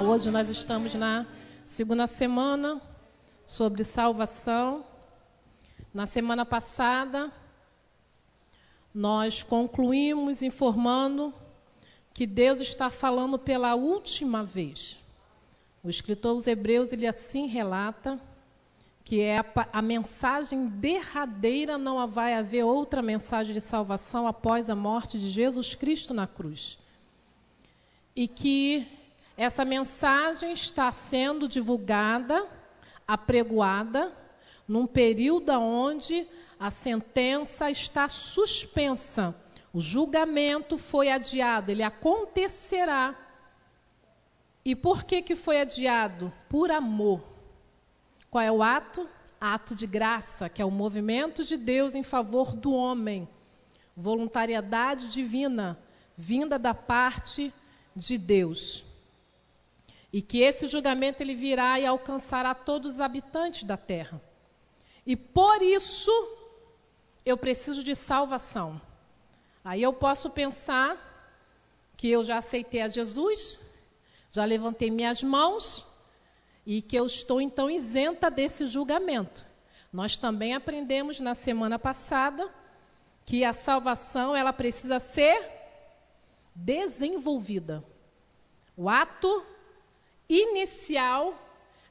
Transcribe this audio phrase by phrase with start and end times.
[0.00, 1.26] Hoje nós estamos na
[1.66, 2.80] segunda semana
[3.44, 4.84] sobre salvação.
[5.92, 7.30] Na semana passada,
[8.94, 11.32] nós concluímos informando
[12.14, 14.98] que Deus está falando pela última vez.
[15.84, 18.20] O escritor dos Hebreus ele assim relata
[19.08, 24.74] que é a, a mensagem derradeira, não vai haver outra mensagem de salvação após a
[24.74, 26.78] morte de Jesus Cristo na cruz.
[28.14, 28.86] E que
[29.34, 32.46] essa mensagem está sendo divulgada,
[33.06, 34.12] apregoada,
[34.68, 36.26] num período onde
[36.60, 39.34] a sentença está suspensa.
[39.72, 43.16] O julgamento foi adiado, ele acontecerá.
[44.62, 46.30] E por que, que foi adiado?
[46.46, 47.37] Por amor.
[48.30, 49.08] Qual é o ato?
[49.40, 53.28] Ato de graça, que é o movimento de Deus em favor do homem.
[53.96, 55.78] Voluntariedade divina,
[56.16, 57.52] vinda da parte
[57.94, 58.84] de Deus.
[60.12, 64.20] E que esse julgamento ele virá e alcançará todos os habitantes da terra.
[65.06, 66.10] E por isso
[67.24, 68.80] eu preciso de salvação.
[69.64, 71.08] Aí eu posso pensar
[71.96, 73.60] que eu já aceitei a Jesus,
[74.30, 75.86] já levantei minhas mãos
[76.68, 79.46] e que eu estou então isenta desse julgamento.
[79.90, 82.46] Nós também aprendemos na semana passada
[83.24, 85.50] que a salvação ela precisa ser
[86.54, 87.82] desenvolvida.
[88.76, 89.46] O ato
[90.28, 91.34] inicial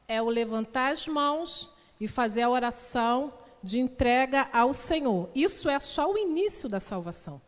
[0.08, 3.33] é o levantar as mãos e fazer a oração
[3.64, 5.28] de entrega ao Senhor.
[5.33, 7.42] Isso é só o início da salvação.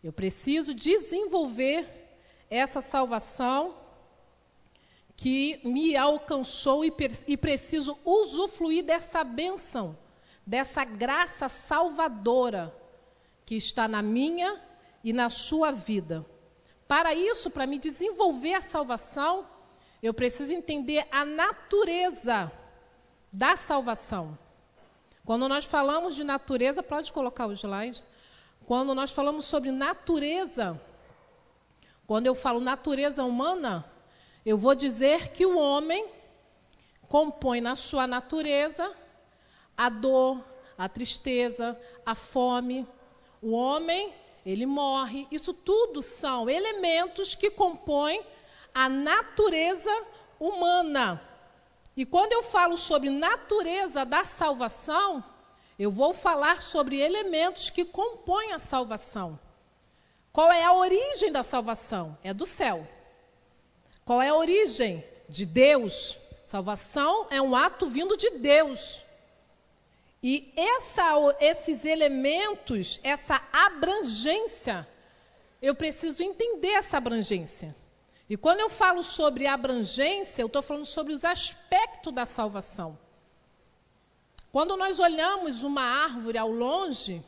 [0.00, 1.88] Eu preciso desenvolver
[2.48, 3.82] essa salvação
[5.16, 6.92] que me alcançou e,
[7.26, 9.96] e preciso usufruir dessa bênção,
[10.46, 12.74] dessa graça salvadora
[13.44, 14.60] que está na minha
[15.02, 16.24] e na sua vida.
[16.88, 19.46] Para isso, para me desenvolver a salvação,
[20.02, 22.50] eu preciso entender a natureza
[23.32, 24.38] da salvação.
[25.24, 28.02] Quando nós falamos de natureza, pode colocar o slide.
[28.66, 30.78] Quando nós falamos sobre natureza,
[32.06, 33.84] quando eu falo natureza humana,
[34.44, 36.06] eu vou dizer que o homem
[37.08, 38.92] compõe na sua natureza
[39.76, 40.44] a dor,
[40.76, 42.86] a tristeza, a fome.
[43.40, 44.12] O homem,
[44.44, 45.26] ele morre.
[45.30, 48.22] Isso tudo são elementos que compõem
[48.74, 49.90] a natureza
[50.38, 51.20] humana.
[51.96, 55.22] E quando eu falo sobre natureza da salvação,
[55.78, 59.38] eu vou falar sobre elementos que compõem a salvação.
[60.32, 62.18] Qual é a origem da salvação?
[62.22, 62.86] É do céu.
[64.04, 65.04] Qual é a origem?
[65.28, 66.18] De Deus.
[66.46, 69.04] Salvação é um ato vindo de Deus.
[70.22, 74.86] E essa, esses elementos, essa abrangência,
[75.60, 77.74] eu preciso entender essa abrangência.
[78.28, 82.98] E quando eu falo sobre abrangência, eu estou falando sobre os aspectos da salvação.
[84.50, 87.22] Quando nós olhamos uma árvore ao longe,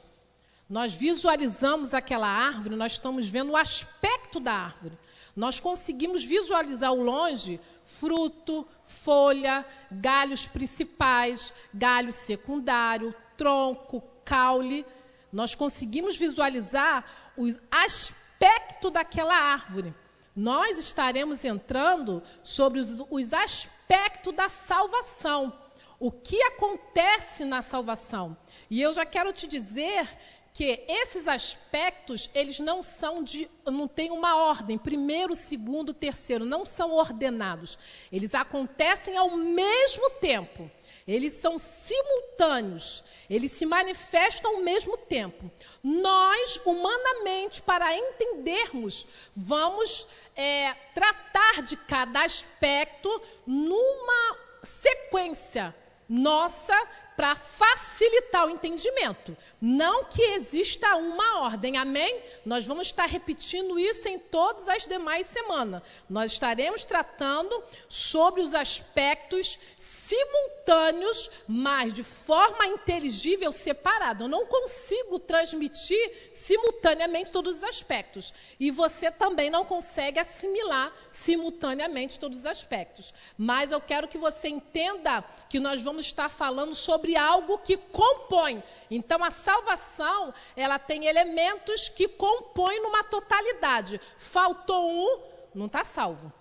[0.68, 4.94] nós visualizamos aquela árvore, nós estamos vendo o aspecto da árvore.
[5.36, 14.86] Nós conseguimos visualizar ao longe fruto, folha, galhos principais, galho secundário, tronco, caule.
[15.30, 17.04] Nós conseguimos visualizar
[17.36, 19.94] o aspecto daquela árvore.
[20.34, 25.52] Nós estaremos entrando sobre os, os aspectos da salvação.
[25.98, 28.36] O que acontece na salvação?
[28.70, 30.08] E eu já quero te dizer
[30.56, 36.64] que esses aspectos, eles não são de, não tem uma ordem, primeiro, segundo, terceiro, não
[36.64, 37.78] são ordenados.
[38.10, 40.70] Eles acontecem ao mesmo tempo.
[41.06, 45.50] Eles são simultâneos, eles se manifestam ao mesmo tempo.
[45.84, 49.06] Nós, humanamente, para entendermos,
[49.36, 53.10] vamos é, tratar de cada aspecto
[53.46, 55.74] numa sequência
[56.08, 56.74] nossa
[57.16, 59.36] para facilitar o entendimento.
[59.60, 62.20] Não que exista uma ordem, amém?
[62.44, 65.82] Nós vamos estar repetindo isso em todas as demais semanas.
[66.08, 69.58] Nós estaremos tratando sobre os aspectos
[70.06, 74.22] simultâneos, mas de forma inteligível, separada.
[74.22, 78.32] Eu não consigo transmitir simultaneamente todos os aspectos.
[78.60, 83.12] E você também não consegue assimilar simultaneamente todos os aspectos.
[83.36, 88.62] Mas eu quero que você entenda que nós vamos estar falando sobre algo que compõe.
[88.88, 94.00] Então, a salvação, ela tem elementos que compõem numa totalidade.
[94.16, 95.22] Faltou um,
[95.54, 96.32] não está salvo.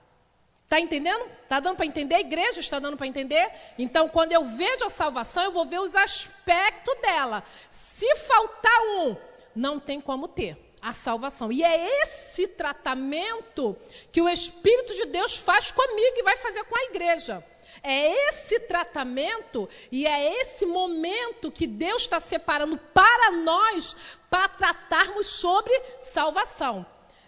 [0.76, 1.26] Está entendendo?
[1.42, 2.16] Está dando para entender?
[2.16, 3.50] A igreja está dando para entender?
[3.80, 7.46] Então, quando eu vejo a salvação, eu vou ver os aspectos dela.
[7.72, 9.16] Se faltar um,
[9.56, 11.50] não tem como ter a salvação.
[11.50, 13.78] E é esse tratamento
[14.12, 17.42] que o Espírito de Deus faz comigo e vai fazer com a igreja.
[17.82, 23.96] É esse tratamento e é esse momento que Deus está separando para nós
[24.30, 26.86] para tratarmos sobre salvação.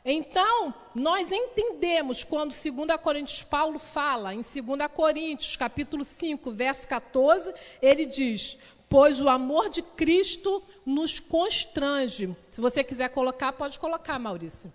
[0.10, 7.54] Então, nós entendemos quando 2 Coríntios Paulo fala, em 2 Coríntios, capítulo 5, verso 14,
[7.82, 8.58] ele diz:
[8.88, 12.34] "Pois o amor de Cristo nos constrange".
[12.54, 14.72] Se você quiser colocar, pode colocar, Maurício.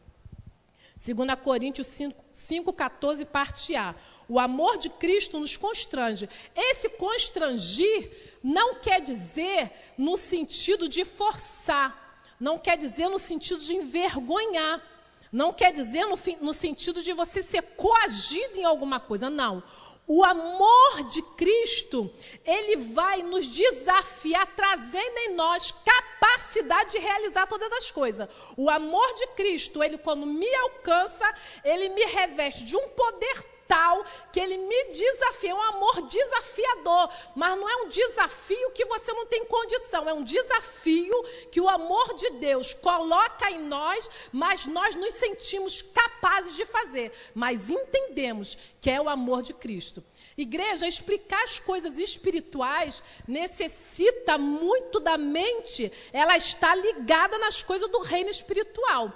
[1.02, 3.94] 2 Coríntios 5, 5 14, parte A.
[4.28, 6.28] O amor de Cristo nos constrange.
[6.54, 13.74] Esse constrangir não quer dizer no sentido de forçar, não quer dizer no sentido de
[13.74, 14.91] envergonhar
[15.32, 19.62] não quer dizer no, no sentido de você ser coagido em alguma coisa, não.
[20.06, 22.12] O amor de Cristo,
[22.44, 28.28] ele vai nos desafiar, trazendo em nós capacidade de realizar todas as coisas.
[28.56, 31.32] O amor de Cristo, ele quando me alcança,
[31.64, 37.08] ele me reveste de um poder tal que ele me desafia, é um amor desafiador,
[37.34, 41.68] mas não é um desafio que você não tem condição, é um desafio que o
[41.68, 48.56] amor de Deus coloca em nós, mas nós nos sentimos capazes de fazer, mas entendemos
[48.80, 50.02] que é o amor de Cristo.
[50.36, 58.00] Igreja, explicar as coisas espirituais necessita muito da mente, ela está ligada nas coisas do
[58.00, 59.12] reino espiritual.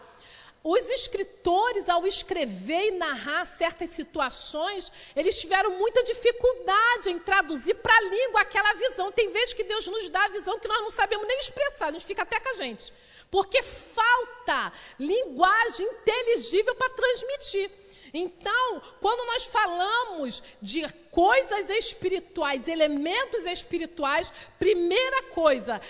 [0.69, 7.97] Os escritores, ao escrever e narrar certas situações, eles tiveram muita dificuldade em traduzir para
[7.97, 9.13] a língua aquela visão.
[9.13, 11.93] Tem vezes que Deus nos dá a visão que nós não sabemos nem expressar, a
[11.93, 12.93] gente fica até com a gente.
[13.31, 17.71] Porque falta linguagem inteligível para transmitir.
[18.13, 20.83] Então, quando nós falamos de
[21.13, 25.81] coisas espirituais, elementos espirituais, primeira coisa,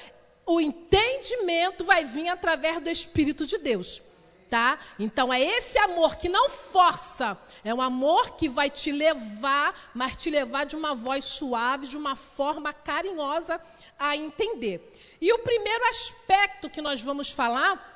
[0.44, 4.02] o entendimento vai vir através do Espírito de Deus
[4.48, 4.78] tá?
[4.98, 10.16] Então é esse amor que não força, é um amor que vai te levar, mas
[10.16, 13.60] te levar de uma voz suave, de uma forma carinhosa
[13.98, 14.92] a entender.
[15.20, 17.94] E o primeiro aspecto que nós vamos falar,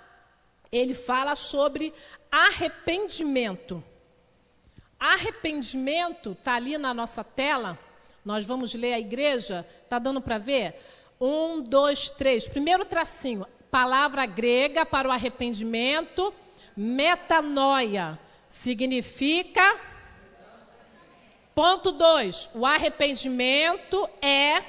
[0.71, 1.93] ele fala sobre
[2.31, 3.83] arrependimento.
[4.99, 7.79] Arrependimento está ali na nossa tela.
[8.25, 9.67] Nós vamos ler a igreja.
[9.89, 10.79] Tá dando para ver?
[11.19, 12.47] Um, dois, três.
[12.47, 16.35] Primeiro tracinho palavra grega para o arrependimento,
[16.77, 18.19] metanoia,
[18.49, 19.79] significa.
[21.55, 22.51] Ponto 2.
[22.55, 24.63] O arrependimento é.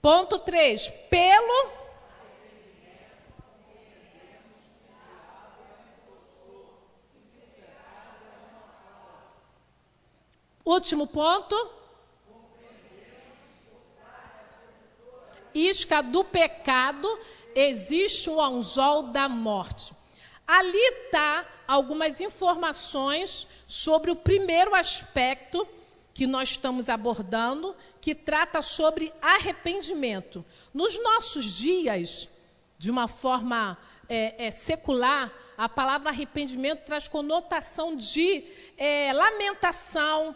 [0.00, 0.88] Ponto 3.
[1.10, 1.80] Pelo.
[10.64, 11.79] Último ponto.
[15.54, 17.18] Isca do pecado,
[17.54, 19.92] existe um anzol da morte.
[20.46, 25.66] Ali está algumas informações sobre o primeiro aspecto
[26.12, 30.44] que nós estamos abordando, que trata sobre arrependimento.
[30.74, 32.28] Nos nossos dias,
[32.76, 38.44] de uma forma é, é, secular, a palavra arrependimento traz conotação de
[38.76, 40.34] é, lamentação,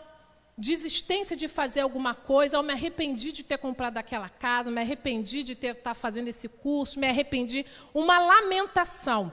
[0.56, 5.42] desistência de fazer alguma coisa, eu me arrependi de ter comprado aquela casa, me arrependi
[5.42, 9.32] de ter estar tá fazendo esse curso, me arrependi, uma lamentação.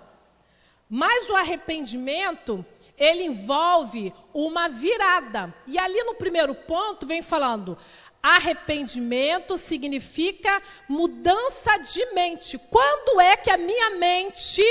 [0.90, 2.66] Mas o arrependimento,
[2.98, 5.54] ele envolve uma virada.
[5.66, 7.78] E ali no primeiro ponto vem falando:
[8.22, 12.58] arrependimento significa mudança de mente.
[12.58, 14.62] Quando é que a minha mente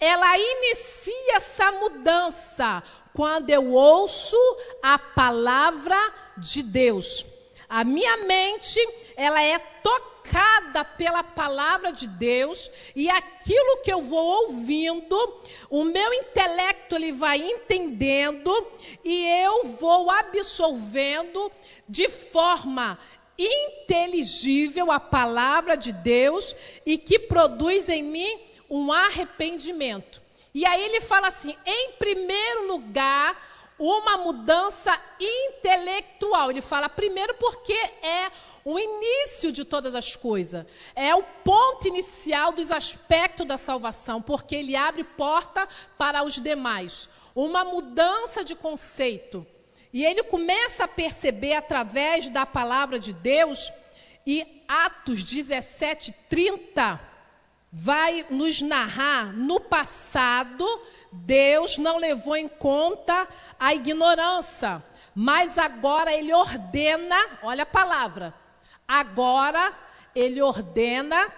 [0.00, 2.82] ela inicia essa mudança?
[3.14, 4.36] quando eu ouço
[4.82, 5.96] a palavra
[6.36, 7.26] de Deus.
[7.68, 8.78] A minha mente,
[9.16, 16.12] ela é tocada pela palavra de Deus e aquilo que eu vou ouvindo, o meu
[16.12, 18.50] intelecto ele vai entendendo
[19.04, 21.50] e eu vou absolvendo
[21.88, 22.98] de forma
[23.38, 30.22] inteligível a palavra de Deus e que produz em mim um arrependimento.
[30.54, 33.36] E aí ele fala assim: em primeiro lugar,
[33.78, 36.50] uma mudança intelectual.
[36.50, 38.32] Ele fala primeiro porque é
[38.64, 40.64] o início de todas as coisas,
[40.94, 47.10] é o ponto inicial dos aspectos da salvação, porque ele abre porta para os demais.
[47.34, 49.46] Uma mudança de conceito.
[49.92, 53.70] E ele começa a perceber através da palavra de Deus,
[54.26, 57.11] e Atos 17, 30
[57.72, 60.66] vai nos narrar no passado,
[61.10, 63.26] Deus não levou em conta
[63.58, 64.82] a ignorância,
[65.14, 68.34] mas agora ele ordena, olha a palavra,
[68.86, 69.72] agora
[70.14, 71.32] ele ordena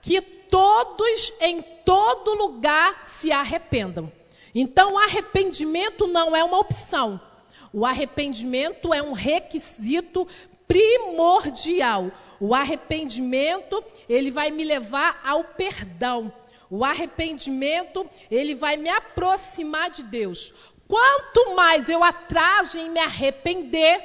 [0.00, 4.12] que todos em todo lugar se arrependam.
[4.54, 7.20] Então, o arrependimento não é uma opção.
[7.72, 10.26] O arrependimento é um requisito
[10.70, 12.12] primordial.
[12.38, 16.32] O arrependimento, ele vai me levar ao perdão.
[16.70, 20.54] O arrependimento, ele vai me aproximar de Deus.
[20.86, 24.00] Quanto mais eu atraso em me arrepender,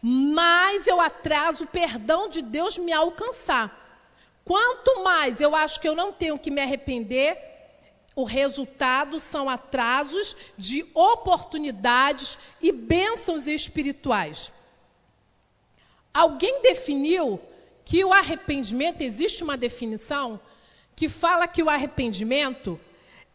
[0.00, 3.76] mais eu atraso o perdão de Deus me alcançar.
[4.46, 7.36] Quanto mais eu acho que eu não tenho que me arrepender,
[8.16, 14.50] o resultado são atrasos de oportunidades e bênçãos espirituais.
[16.12, 17.40] Alguém definiu
[17.84, 20.40] que o arrependimento, existe uma definição
[20.94, 22.78] que fala que o arrependimento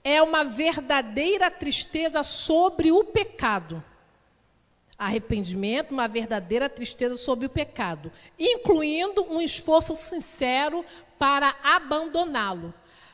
[0.03, 3.83] é uma verdadeira tristeza sobre o pecado.
[4.97, 10.85] Arrependimento, uma verdadeira tristeza sobre o pecado, incluindo um esforço sincero
[11.17, 12.73] para abandoná-lo.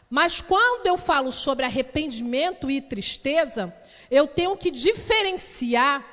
[0.10, 3.74] Mas quando eu falo sobre arrependimento e tristeza,
[4.10, 6.04] eu tenho que diferenciar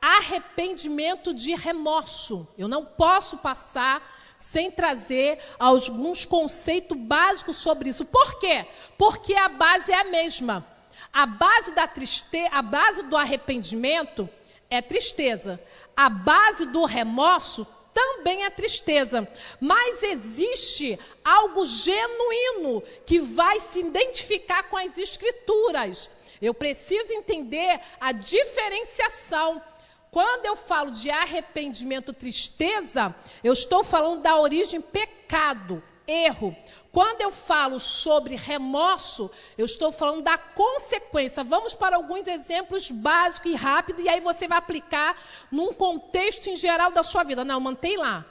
[0.00, 2.46] arrependimento de remorso.
[2.56, 4.02] Eu não posso passar
[4.38, 8.04] sem trazer alguns conceitos básicos sobre isso.
[8.04, 8.66] Por quê?
[8.96, 10.66] Porque a base é a mesma.
[11.12, 14.28] A base da tristeza, a base do arrependimento
[14.70, 15.60] é tristeza.
[15.96, 19.28] A base do remorso também é tristeza.
[19.60, 26.08] Mas existe algo genuíno que vai se identificar com as escrituras.
[26.40, 29.62] Eu preciso entender a diferenciação.
[30.10, 33.14] Quando eu falo de arrependimento, tristeza,
[33.44, 36.56] eu estou falando da origem pecado, erro.
[36.90, 41.44] Quando eu falo sobre remorso, eu estou falando da consequência.
[41.44, 45.16] Vamos para alguns exemplos básicos e rápidos, e aí você vai aplicar
[45.52, 47.44] num contexto em geral da sua vida.
[47.44, 48.24] Não, mantém lá.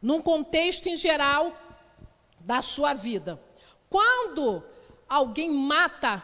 [0.00, 1.52] Num contexto em geral
[2.38, 3.40] da sua vida.
[3.88, 4.62] Quando
[5.08, 6.22] alguém mata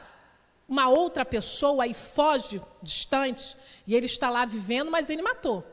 [0.68, 3.56] uma outra pessoa e foge distante,
[3.86, 5.64] e ele está lá vivendo, mas ele matou.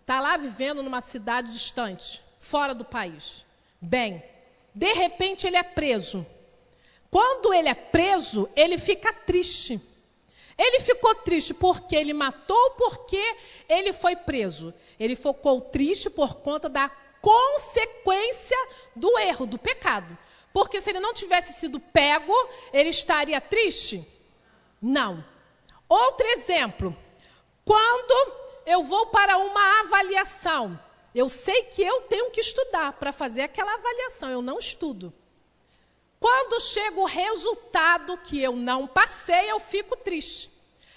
[0.00, 3.44] Está lá vivendo numa cidade distante, fora do país.
[3.80, 4.22] Bem,
[4.74, 6.26] de repente ele é preso.
[7.10, 9.80] Quando ele é preso, ele fica triste.
[10.58, 13.36] Ele ficou triste porque ele matou, porque
[13.68, 14.74] ele foi preso.
[14.98, 18.56] Ele ficou triste por conta da consequência
[18.94, 20.18] do erro, do pecado.
[20.52, 22.34] Porque se ele não tivesse sido pego,
[22.72, 24.17] ele estaria triste?
[24.80, 25.24] Não.
[25.88, 26.96] Outro exemplo.
[27.64, 28.32] Quando
[28.64, 30.78] eu vou para uma avaliação,
[31.14, 35.12] eu sei que eu tenho que estudar para fazer aquela avaliação, eu não estudo.
[36.20, 40.50] Quando chega o resultado que eu não passei, eu fico triste.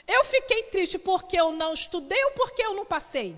[0.07, 3.35] Eu fiquei triste porque eu não estudei ou porque eu não passei?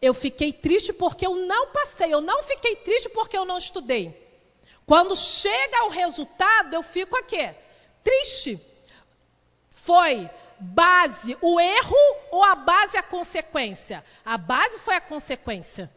[0.00, 4.20] Eu fiquei triste porque eu não passei, eu não fiquei triste porque eu não estudei.
[4.84, 7.54] Quando chega o resultado, eu fico aqui,
[8.02, 8.60] triste.
[9.82, 11.96] Foi base o erro
[12.30, 14.04] ou a base a consequência?
[14.24, 15.90] A base foi a consequência.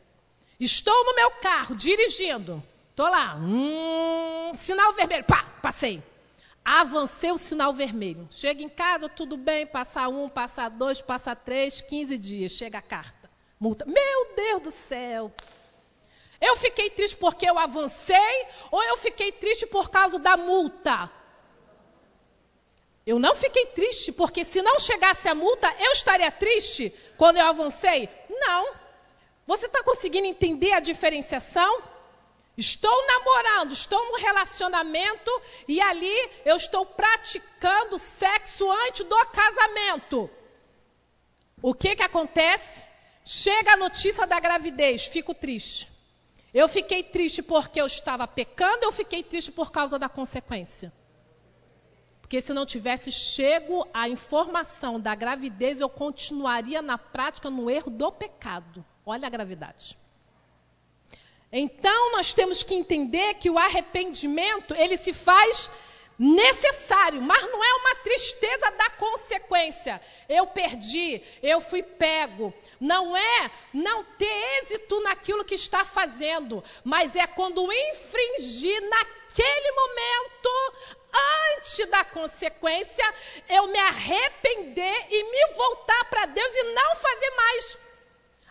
[0.59, 2.63] Estou no meu carro dirigindo.
[2.89, 3.35] Estou lá.
[3.35, 5.23] Hum, sinal vermelho.
[5.25, 6.01] Pá, passei.
[6.63, 8.27] Avancei o sinal vermelho.
[8.31, 12.53] Chega em casa, tudo bem, passa um, passa dois, passa três, quinze dias.
[12.53, 13.29] Chega a carta.
[13.59, 13.85] Multa.
[13.85, 15.31] Meu Deus do céu.
[16.41, 21.11] Eu fiquei triste porque eu avancei ou eu fiquei triste por causa da multa?
[23.05, 27.45] Eu não fiquei triste, porque se não chegasse a multa, eu estaria triste quando eu
[27.45, 28.09] avancei?
[28.29, 28.73] Não.
[29.45, 31.83] Você está conseguindo entender a diferenciação?
[32.57, 35.29] Estou namorando, estou num relacionamento
[35.67, 40.29] e ali eu estou praticando sexo antes do casamento.
[41.61, 42.83] O que que acontece?
[43.23, 45.91] Chega a notícia da gravidez, fico triste.
[46.53, 50.91] Eu fiquei triste porque eu estava pecando, eu fiquei triste por causa da consequência.
[52.35, 57.89] Porque se não tivesse chego a informação da gravidez, eu continuaria na prática no erro
[57.89, 58.83] do pecado.
[59.05, 59.97] Olha a gravidade.
[61.49, 65.71] Então nós temos que entender que o arrependimento, ele se faz
[66.17, 70.01] necessário, mas não é uma tristeza da consequência.
[70.29, 72.53] Eu perdi, eu fui pego.
[72.79, 80.95] Não é não ter êxito naquilo que está fazendo, mas é quando infringir naquele momento
[81.57, 83.05] antes da consequência,
[83.49, 87.84] eu me arrepender e me voltar para Deus e não fazer mais.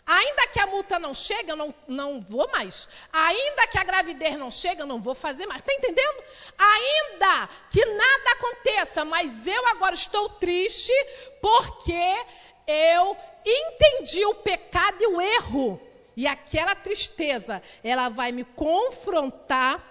[0.07, 2.87] Ainda que a multa não chegue, eu não, não vou mais.
[3.11, 5.61] Ainda que a gravidez não chegue, eu não vou fazer mais.
[5.61, 6.23] Está entendendo?
[6.59, 10.93] Ainda que nada aconteça, mas eu agora estou triste
[11.41, 12.25] porque
[12.67, 15.81] eu entendi o pecado e o erro.
[16.17, 19.83] E aquela tristeza, ela vai me confrontar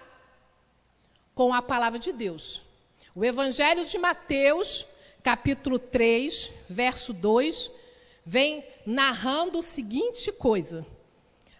[1.33, 2.61] com a palavra de Deus.
[3.15, 4.85] O Evangelho de Mateus,
[5.23, 7.71] capítulo 3, verso 2,
[8.25, 10.85] vem narrando o seguinte coisa: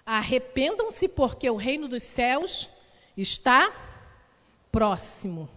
[0.05, 2.69] Arrependam-se, porque o reino dos céus
[3.15, 3.71] está
[4.71, 5.49] próximo.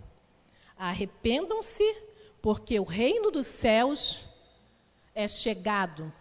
[0.78, 1.96] Arrependam-se,
[2.40, 4.25] porque o reino dos céus
[5.14, 6.12] é chegado.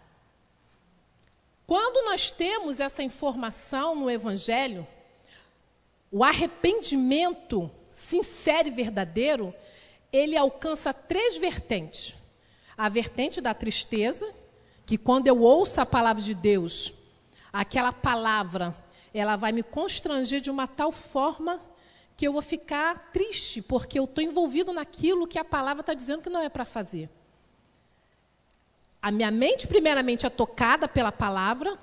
[1.66, 4.86] Quando nós temos essa informação no Evangelho,
[6.10, 9.54] o arrependimento sincero e verdadeiro,
[10.12, 12.14] ele alcança três vertentes.
[12.76, 14.32] A vertente da tristeza,
[14.86, 16.94] que quando eu ouço a palavra de Deus,
[17.52, 18.72] aquela palavra,
[19.12, 21.60] ela vai me constranger de uma tal forma
[22.16, 26.22] que eu vou ficar triste, porque eu estou envolvido naquilo que a palavra está dizendo
[26.22, 27.10] que não é para fazer.
[29.02, 31.76] A minha mente, primeiramente, é tocada pela palavra,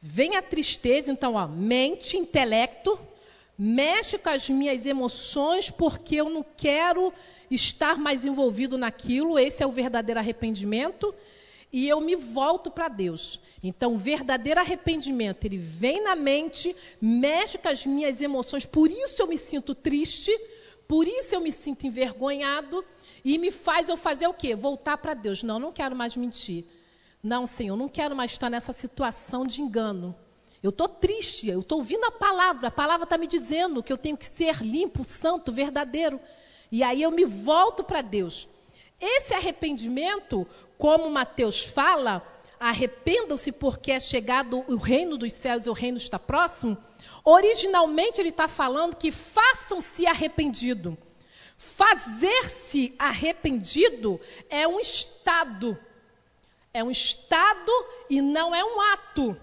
[0.00, 2.98] vem a tristeza, então, ó, mente, intelecto,
[3.58, 7.12] mexe com as minhas emoções, porque eu não quero
[7.50, 11.14] estar mais envolvido naquilo, esse é o verdadeiro arrependimento
[11.76, 13.38] e eu me volto para Deus.
[13.62, 19.20] Então, o verdadeiro arrependimento, ele vem na mente, mexe com as minhas emoções, por isso
[19.20, 20.34] eu me sinto triste,
[20.88, 22.82] por isso eu me sinto envergonhado
[23.22, 24.54] e me faz eu fazer o quê?
[24.54, 25.42] Voltar para Deus.
[25.42, 26.64] Não, não quero mais mentir.
[27.22, 30.16] Não, Senhor, não quero mais estar nessa situação de engano.
[30.62, 33.98] Eu estou triste, eu estou ouvindo a palavra, a palavra está me dizendo que eu
[33.98, 36.18] tenho que ser limpo, santo, verdadeiro.
[36.72, 38.48] E aí eu me volto para Deus.
[39.00, 40.46] Esse arrependimento,
[40.78, 42.26] como Mateus fala,
[42.58, 46.76] arrependam-se porque é chegado o reino dos céus e o reino está próximo.
[47.24, 50.96] Originalmente ele está falando que façam-se arrependido.
[51.56, 55.78] Fazer-se arrependido é um estado.
[56.72, 57.72] É um estado
[58.08, 59.36] e não é um ato.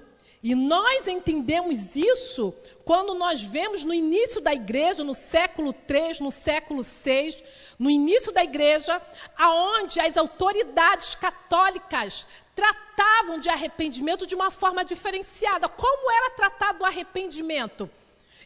[0.43, 2.53] E nós entendemos isso
[2.84, 7.41] quando nós vemos no início da igreja, no século 3, no século 6,
[7.79, 9.01] no início da igreja,
[9.38, 15.69] aonde as autoridades católicas tratavam de arrependimento de uma forma diferenciada.
[15.69, 17.89] Como era tratado o arrependimento?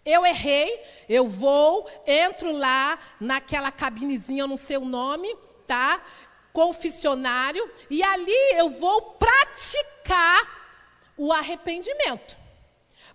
[0.06, 0.80] Eu errei,
[1.10, 6.00] eu vou, entro lá naquela cabinezinha, não sei o nome, tá?
[6.54, 10.57] Confessionário, e ali eu vou praticar
[11.18, 12.38] o arrependimento.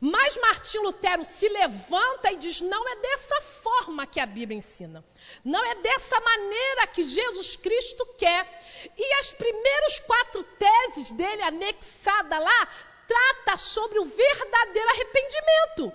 [0.00, 5.04] Mas Martim Lutero se levanta e diz: não é dessa forma que a Bíblia ensina.
[5.44, 8.60] Não é dessa maneira que Jesus Cristo quer.
[8.96, 12.68] E as primeiras quatro teses dele, anexada lá,
[13.06, 15.92] trata sobre o verdadeiro arrependimento.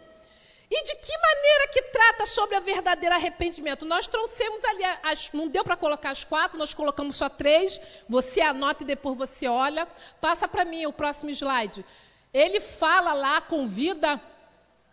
[0.69, 3.85] E de que maneira que trata sobre o verdadeiro arrependimento?
[3.85, 7.79] Nós trouxemos ali, as, não deu para colocar as quatro, nós colocamos só três.
[8.09, 9.87] Você anota e depois você olha.
[10.19, 11.85] Passa para mim o próximo slide.
[12.33, 14.21] Ele fala lá, convida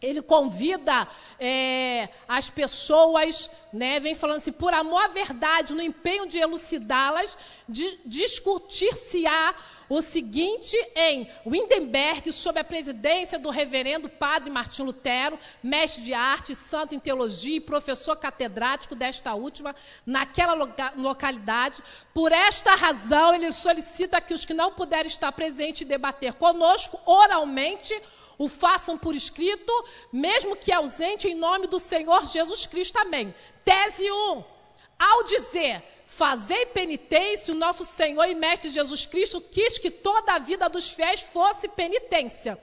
[0.04, 1.08] ele convida
[1.40, 7.38] é, as pessoas, né, vem falando assim, por amor à verdade, no empenho de elucidá-las,
[7.66, 9.54] de, discutir-se-á
[9.88, 16.54] o seguinte em Wittenberg, sob a presidência do reverendo padre Martim Lutero, mestre de arte,
[16.54, 19.74] santo em teologia e professor catedrático desta última,
[20.06, 21.82] naquela loca localidade.
[22.12, 26.98] Por esta razão, ele solicita que os que não puderem estar presentes e debater conosco
[27.06, 27.94] oralmente
[28.36, 29.72] o façam por escrito,
[30.12, 32.98] mesmo que ausente, em nome do Senhor Jesus Cristo.
[32.98, 33.34] Amém.
[33.64, 34.53] Tese 1.
[34.98, 40.38] Ao dizer, fazei penitência, o nosso Senhor e Mestre Jesus Cristo quis que toda a
[40.38, 42.59] vida dos fiéis fosse penitência.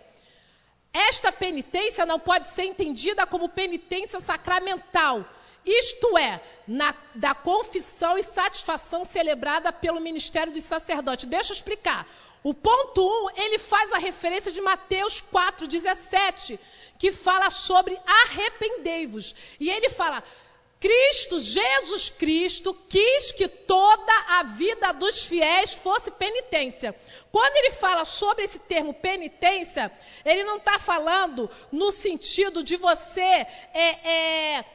[0.93, 5.25] Esta penitência não pode ser entendida como penitência sacramental,
[5.65, 11.29] isto é, na, da confissão e satisfação celebrada pelo ministério dos sacerdotes.
[11.29, 12.07] Deixa eu explicar.
[12.43, 16.57] O ponto 1, um, ele faz a referência de Mateus 4,17,
[16.97, 19.35] que fala sobre arrependei-vos.
[19.59, 20.23] E ele fala:
[20.81, 26.95] Cristo, Jesus Cristo, quis que toda a vida dos fiéis fosse penitência.
[27.31, 29.91] Quando ele fala sobre esse termo penitência,
[30.25, 34.65] ele não está falando no sentido de você é, é,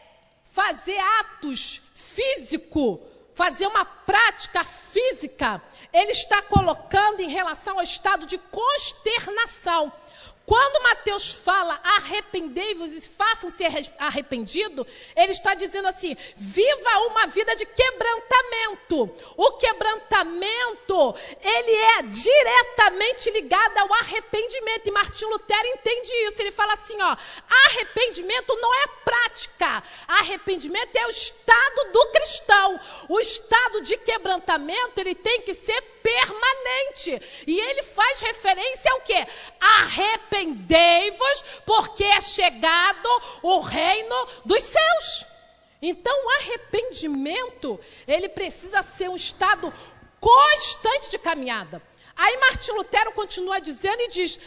[0.45, 3.01] fazer atos físicos
[3.37, 5.61] fazer uma prática física,
[5.93, 9.93] ele está colocando em relação ao estado de consternação.
[10.47, 13.65] Quando Mateus fala arrependei-vos e façam-se
[13.99, 19.11] arrependido, ele está dizendo assim: viva uma vida de quebrantamento.
[19.37, 24.87] O quebrantamento, ele é diretamente ligado ao arrependimento.
[24.87, 26.41] E Martim Lutero entende isso.
[26.41, 27.17] Ele fala assim, ó,
[27.67, 29.83] arrependimento não é prática.
[30.07, 32.81] Arrependimento é o estado do cristão.
[33.09, 37.21] O estado de quebrantamento, ele tem que ser permanente.
[37.47, 39.27] E ele faz referência ao quê?
[39.61, 43.09] Arrependei-vos, porque é chegado
[43.43, 45.27] o reino dos céus.
[45.83, 49.73] Então, o arrependimento, ele precisa ser um estado
[50.21, 51.83] constante de caminhada.
[52.17, 54.39] Aí Martim Lutero continua dizendo e diz: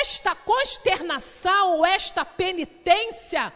[0.00, 3.52] esta consternação esta penitência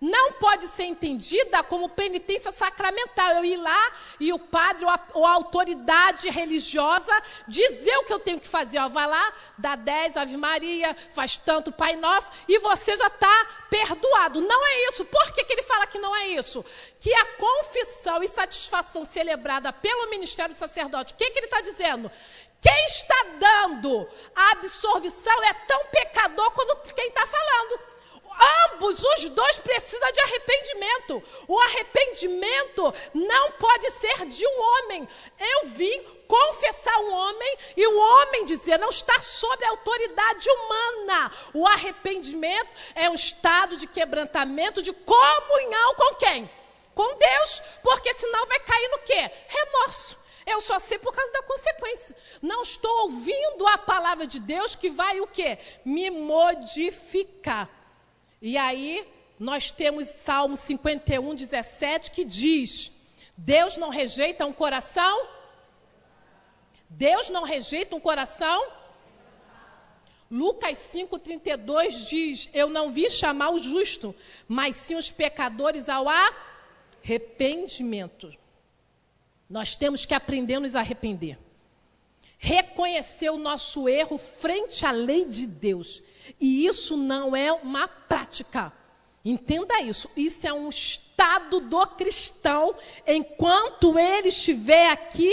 [0.00, 3.30] não pode ser entendida como penitência sacramental.
[3.30, 7.12] Eu ir lá e o padre ou a, autoridade religiosa
[7.48, 8.78] dizer o que eu tenho que fazer.
[8.78, 13.46] Ó, vai lá, dá 10 Ave Maria, faz tanto Pai Nosso e você já está
[13.70, 14.40] perdoado.
[14.40, 15.04] Não é isso.
[15.04, 16.64] Por que, que ele fala que não é isso?
[17.00, 21.60] Que a confissão e satisfação celebrada pelo ministério do sacerdote, o que, que ele está
[21.60, 22.10] dizendo?
[22.60, 27.95] Quem está dando a absolvição é tão pecador quanto quem está falando
[28.72, 31.22] ambos, os dois precisam de arrependimento.
[31.48, 35.08] O arrependimento não pode ser de um homem.
[35.38, 41.32] Eu vim confessar um homem e o homem dizer não está sob a autoridade humana.
[41.54, 46.50] O arrependimento é um estado de quebrantamento, de comunhão com quem?
[46.94, 49.30] Com Deus, porque senão vai cair no quê?
[49.48, 50.26] Remorso.
[50.46, 52.16] Eu só sei por causa da consequência.
[52.40, 55.58] Não estou ouvindo a palavra de Deus que vai o quê?
[55.84, 57.68] Me modificar.
[58.46, 59.04] E aí,
[59.40, 62.92] nós temos Salmo 51, 17, que diz:
[63.36, 65.26] Deus não rejeita um coração?
[66.88, 68.68] Deus não rejeita um coração?
[70.30, 74.14] Lucas 5,32 diz: Eu não vi chamar o justo,
[74.46, 76.06] mas sim os pecadores ao
[77.02, 78.32] arrependimento.
[79.50, 81.36] Nós temos que aprender a nos arrepender.
[82.38, 86.00] Reconhecer o nosso erro frente à lei de Deus
[86.40, 88.72] e isso não é uma prática.
[89.24, 90.08] Entenda isso.
[90.16, 92.74] Isso é um estado do cristão
[93.06, 95.32] enquanto ele estiver aqui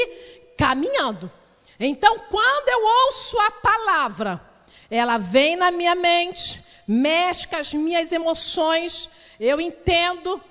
[0.57, 1.31] caminhando.
[1.79, 4.41] Então, quando eu ouço a palavra,
[4.89, 10.41] ela vem na minha mente, mexe com as minhas emoções, eu entendo,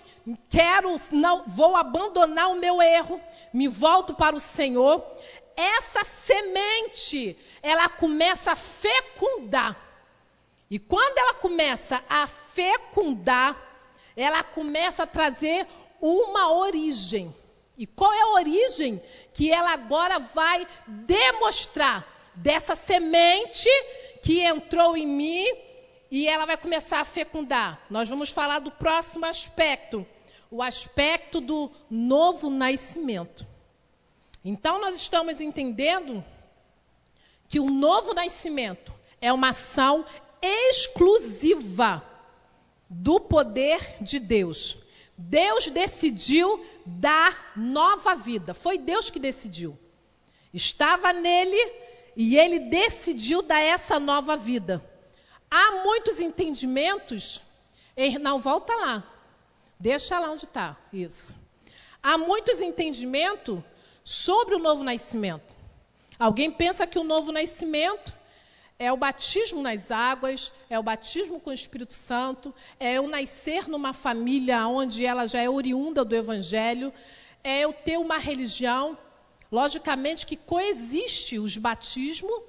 [0.48, 3.20] quero, não, vou abandonar o meu erro,
[3.52, 5.05] me volto para o Senhor.
[5.57, 9.91] Essa semente, ela começa a fecundar.
[10.72, 13.54] E quando ela começa a fecundar,
[14.16, 15.66] ela começa a trazer
[16.00, 17.30] uma origem.
[17.76, 18.98] E qual é a origem
[19.35, 23.68] que ela agora vai demonstrar dessa semente
[24.22, 25.44] que entrou em mim
[26.11, 27.78] e ela vai começar a fecundar?
[27.90, 30.06] Nós vamos falar do próximo aspecto,
[30.50, 33.46] o aspecto do novo nascimento.
[34.42, 36.24] Então nós estamos entendendo
[37.46, 40.06] que o novo nascimento é uma ação
[40.42, 42.02] exclusiva
[42.88, 44.76] do poder de Deus.
[45.16, 48.52] Deus decidiu dar nova vida.
[48.52, 49.78] Foi Deus que decidiu.
[50.52, 51.57] Estava nele
[52.16, 54.85] e ele decidiu dar essa nova vida.
[55.50, 57.42] Há muitos entendimentos.
[58.20, 59.05] Não, volta lá.
[59.78, 60.76] Deixa lá onde está.
[60.92, 61.37] Isso.
[62.02, 63.62] Há muitos entendimentos
[64.02, 65.55] sobre o novo nascimento.
[66.18, 68.12] Alguém pensa que o novo nascimento
[68.83, 73.68] é o batismo nas águas, é o batismo com o Espírito Santo, é eu nascer
[73.68, 76.92] numa família onde ela já é oriunda do Evangelho,
[77.45, 78.99] é eu ter uma religião.
[79.53, 82.42] Logicamente que coexiste os batismos,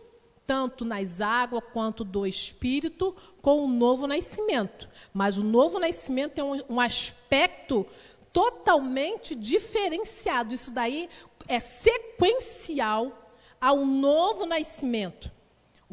[0.47, 4.89] tanto nas águas quanto do Espírito, com o novo nascimento.
[5.13, 7.85] Mas o novo nascimento é um, um aspecto
[8.31, 10.51] totalmente diferenciado.
[10.51, 11.07] Isso daí
[11.47, 13.29] é sequencial
[13.61, 15.31] ao novo nascimento.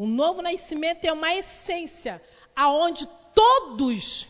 [0.00, 2.22] O novo nascimento é uma essência
[2.56, 4.28] aonde todos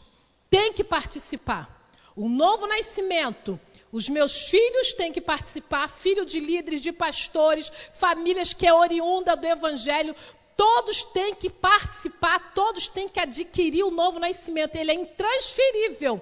[0.51, 1.89] têm que participar.
[2.17, 3.57] O novo nascimento,
[3.93, 9.37] os meus filhos têm que participar, filho de líderes, de pastores, famílias que é oriunda
[9.37, 10.17] do evangelho,
[10.57, 14.75] todos têm que participar, todos têm que adquirir o novo nascimento.
[14.75, 16.21] Ele é intransferível.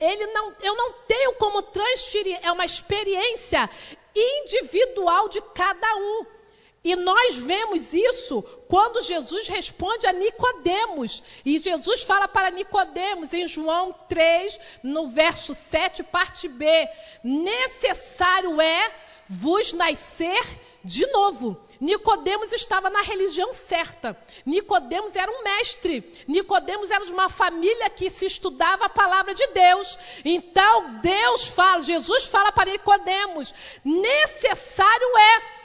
[0.00, 3.70] Ele não, eu não tenho como transferir, é uma experiência
[4.16, 6.39] individual de cada um.
[6.82, 11.22] E nós vemos isso quando Jesus responde a Nicodemos.
[11.44, 16.88] E Jesus fala para Nicodemos em João 3, no verso 7, parte B:
[17.22, 18.94] necessário é
[19.28, 20.42] vos nascer
[20.82, 21.60] de novo.
[21.78, 24.16] Nicodemos estava na religião certa.
[24.44, 26.10] Nicodemos era um mestre.
[26.26, 29.98] Nicodemos era de uma família que se estudava a palavra de Deus.
[30.24, 35.59] Então Deus fala, Jesus fala para Nicodemos, necessário é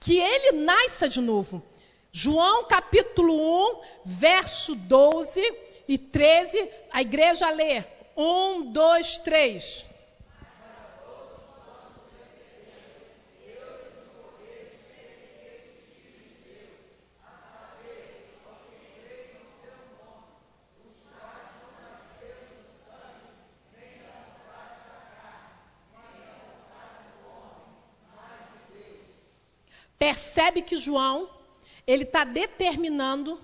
[0.00, 1.62] que ele nasça de novo.
[2.10, 5.40] João capítulo 1, verso 12
[5.86, 7.84] e 13, a igreja lê.
[8.16, 9.86] 1, 2, 3.
[29.98, 31.28] Percebe que João,
[31.86, 33.40] ele está determinando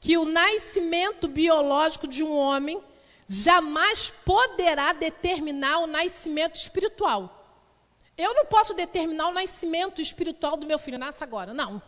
[0.00, 2.82] que o nascimento biológico de um homem
[3.28, 7.36] jamais poderá determinar o nascimento espiritual.
[8.18, 11.80] Eu não posso determinar o nascimento espiritual do meu filho, nasce agora, não.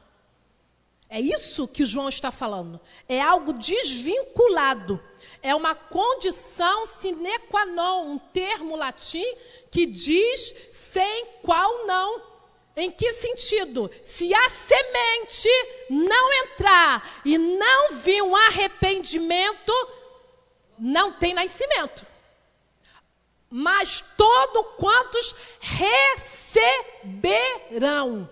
[1.08, 2.80] É isso que João está falando.
[3.06, 5.02] É algo desvinculado.
[5.42, 9.26] É uma condição sine qua non, um termo latim
[9.70, 12.31] que diz sem qual não.
[12.74, 13.90] Em que sentido?
[14.02, 15.48] Se a semente
[15.90, 19.72] não entrar e não vir um arrependimento,
[20.78, 22.06] não tem nascimento.
[23.50, 25.34] Mas todo quantos
[27.10, 28.26] receberão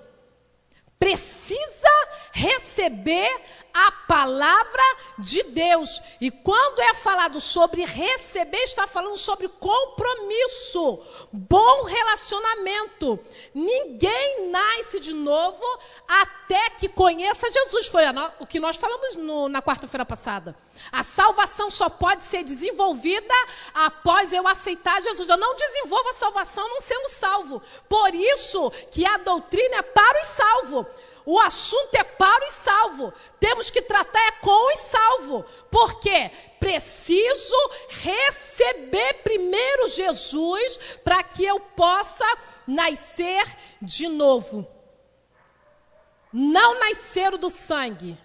[0.98, 3.40] precisa receber
[3.72, 4.82] a palavra
[5.18, 6.00] de Deus.
[6.20, 11.00] E quando é falado sobre receber, está falando sobre compromisso,
[11.32, 13.18] bom relacionamento.
[13.54, 15.64] Ninguém nasce de novo
[16.08, 17.88] até que conheça Jesus.
[17.88, 18.02] Foi
[18.40, 20.56] o que nós falamos no, na quarta-feira passada.
[20.90, 23.34] A salvação só pode ser desenvolvida
[23.74, 25.28] após eu aceitar Jesus.
[25.28, 27.62] Eu não desenvolvo a salvação não sendo salvo.
[27.88, 30.86] Por isso que a doutrina é para os salvos.
[31.24, 33.12] O assunto é para os salvos.
[33.38, 35.44] Temos que tratar é com os salvos.
[35.70, 37.56] Porque preciso
[37.88, 42.24] receber primeiro Jesus para que eu possa
[42.66, 43.44] nascer
[43.80, 44.66] de novo.
[46.32, 48.16] Não nascer do sangue,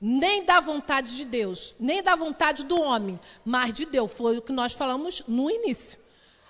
[0.00, 4.12] nem da vontade de Deus, nem da vontade do homem, mas de Deus.
[4.12, 5.98] Foi o que nós falamos no início.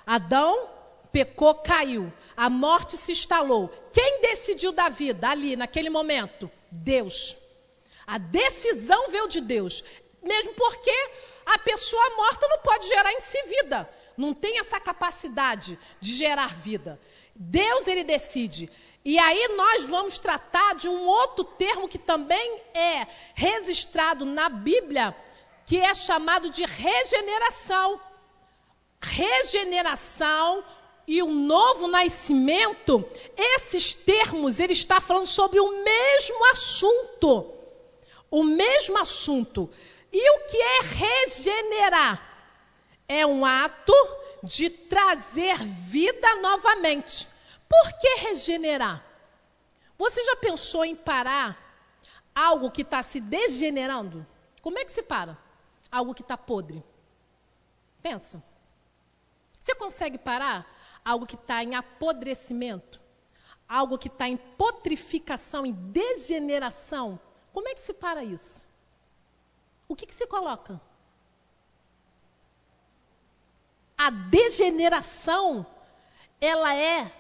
[0.05, 0.69] Adão
[1.13, 2.13] pecou, caiu.
[2.37, 3.69] A morte se instalou.
[3.93, 6.51] Quem decidiu da vida ali, naquele momento?
[6.71, 7.37] Deus.
[8.07, 9.85] A decisão veio de Deus.
[10.23, 10.95] Mesmo porque
[11.45, 13.89] a pessoa morta não pode gerar em si vida.
[14.17, 17.01] Não tem essa capacidade de gerar vida.
[17.35, 18.71] Deus, ele decide.
[19.05, 25.17] E aí nós vamos tratar de um outro termo que também é registrado na Bíblia,
[25.67, 28.01] que é chamado de regeneração.
[29.01, 30.63] Regeneração
[31.07, 33.05] e um novo nascimento,
[33.37, 37.53] esses termos ele está falando sobre o mesmo assunto.
[38.31, 39.69] O mesmo assunto.
[40.13, 42.29] E o que é regenerar?
[43.09, 43.93] É um ato
[44.43, 47.27] de trazer vida novamente.
[47.69, 49.05] Por que regenerar?
[49.99, 51.59] Você já pensou em parar
[52.35, 54.27] algo que está se degenerando?
[54.61, 55.37] Como é que se para?
[55.91, 56.83] Algo que está podre.
[58.03, 58.43] Pensa.
[59.61, 60.67] Você consegue parar
[61.05, 63.01] algo que está em apodrecimento,
[63.69, 67.19] algo que está em potrificação, em degeneração.
[67.53, 68.65] Como é que se para isso?
[69.89, 70.81] O que, que se coloca?
[73.97, 75.67] A degeneração,
[76.41, 77.13] ela é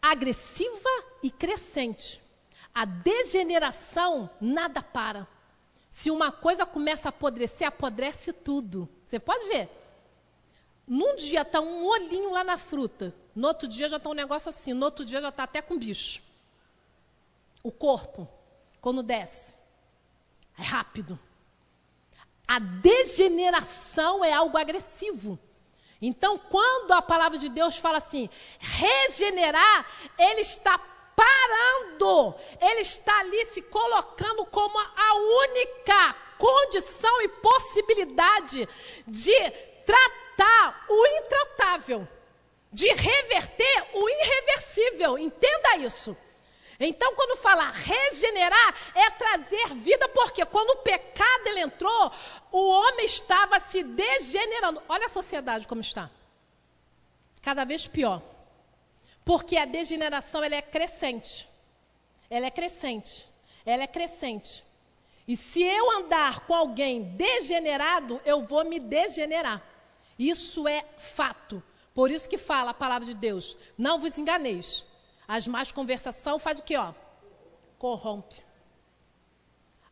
[0.00, 0.90] agressiva
[1.22, 2.22] e crescente.
[2.74, 5.26] A degeneração, nada para.
[5.88, 8.88] Se uma coisa começa a apodrecer, apodrece tudo.
[9.04, 9.68] Você pode ver.
[10.86, 14.48] Num dia está um olhinho lá na fruta, no outro dia já está um negócio
[14.48, 16.22] assim, no outro dia já está até com bicho.
[17.62, 18.28] O corpo,
[18.80, 19.56] quando desce,
[20.56, 21.18] é rápido.
[22.46, 25.36] A degeneração é algo agressivo.
[26.00, 30.78] Então, quando a palavra de Deus fala assim, regenerar, ele está
[31.16, 38.68] parando, ele está ali se colocando como a única condição e possibilidade
[39.08, 39.50] de
[39.84, 42.06] tratar tratar o intratável,
[42.72, 45.18] de reverter o irreversível.
[45.18, 46.16] Entenda isso.
[46.78, 52.12] Então, quando fala regenerar, é trazer vida, porque quando o pecado ele entrou,
[52.52, 54.82] o homem estava se degenerando.
[54.86, 56.10] Olha a sociedade como está.
[57.42, 58.20] Cada vez pior.
[59.24, 61.48] Porque a degeneração ela é crescente.
[62.28, 63.26] Ela é crescente.
[63.64, 64.62] Ela é crescente.
[65.26, 69.62] E se eu andar com alguém degenerado, eu vou me degenerar.
[70.18, 71.62] Isso é fato.
[71.94, 74.86] Por isso que fala a palavra de Deus: não vos enganeis.
[75.26, 76.92] As más conversação faz o que, ó?
[77.78, 78.42] corrompe.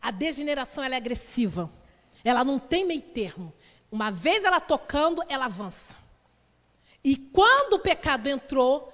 [0.00, 1.70] A degeneração é agressiva.
[2.24, 3.52] Ela não tem meio termo.
[3.90, 5.96] Uma vez ela tocando, ela avança.
[7.02, 8.92] E quando o pecado entrou,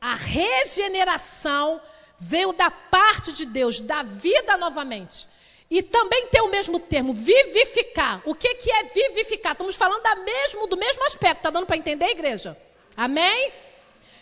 [0.00, 1.80] a regeneração
[2.18, 5.28] veio da parte de Deus, da vida novamente.
[5.70, 8.20] E também tem o mesmo termo, vivificar.
[8.24, 9.52] O que, que é vivificar?
[9.52, 11.38] Estamos falando da mesmo, do mesmo aspecto.
[11.38, 12.56] Está dando para entender, igreja?
[12.96, 13.52] Amém?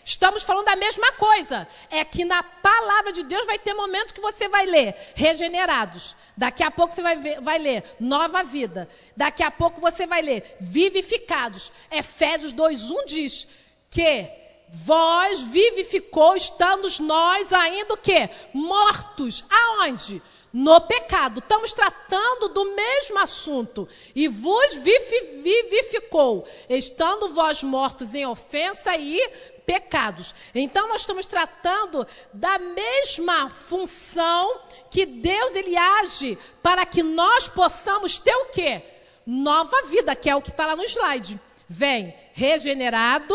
[0.05, 1.67] Estamos falando da mesma coisa.
[1.91, 6.15] É que na palavra de Deus vai ter momentos que você vai ler regenerados.
[6.37, 8.87] Daqui a pouco você vai, ver, vai ler nova vida.
[9.17, 11.73] Daqui a pouco você vai ler vivificados.
[11.91, 13.49] Efésios 2:1 diz
[13.91, 14.29] que
[14.69, 18.29] vós vivificou, estando nós ainda o quê?
[18.53, 19.45] Mortos.
[19.49, 20.21] Aonde?
[20.53, 21.41] No pecado.
[21.41, 23.89] Estamos tratando do mesmo assunto.
[24.15, 29.21] E vos vivificou, estando vós mortos em ofensa e
[29.67, 30.35] pecados.
[30.55, 38.19] Então nós estamos tratando da mesma função que Deus ele age para que nós possamos
[38.19, 38.83] ter o quê?
[39.27, 41.39] Nova vida, que é o que está lá no slide.
[41.69, 43.35] Vem regenerado,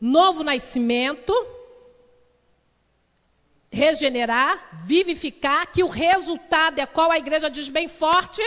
[0.00, 1.32] novo nascimento,
[3.70, 8.42] regenerar, vivificar, que o resultado é qual a igreja diz bem forte?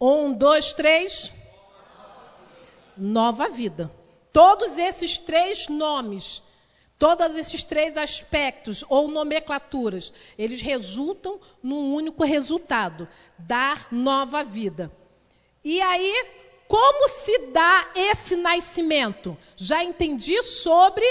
[0.00, 1.32] Um, dois, três.
[2.96, 3.90] Nova vida.
[4.32, 6.42] Todos esses três nomes,
[6.98, 14.92] todos esses três aspectos ou nomenclaturas, eles resultam num único resultado: dar nova vida.
[15.64, 16.26] E aí,
[16.68, 19.36] como se dá esse nascimento?
[19.56, 21.04] Já entendi sobre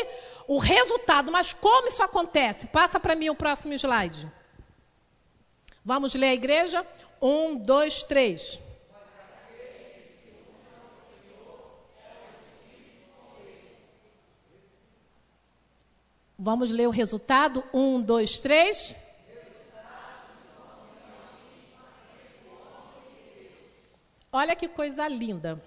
[0.47, 2.67] o resultado, mas como isso acontece?
[2.67, 4.31] Passa para mim o próximo slide.
[5.84, 6.86] Vamos ler a igreja?
[7.21, 8.60] Um, dois, três.
[16.38, 17.63] Vamos ler o resultado?
[17.73, 18.95] Um, dois, três.
[24.31, 25.62] Olha que coisa linda.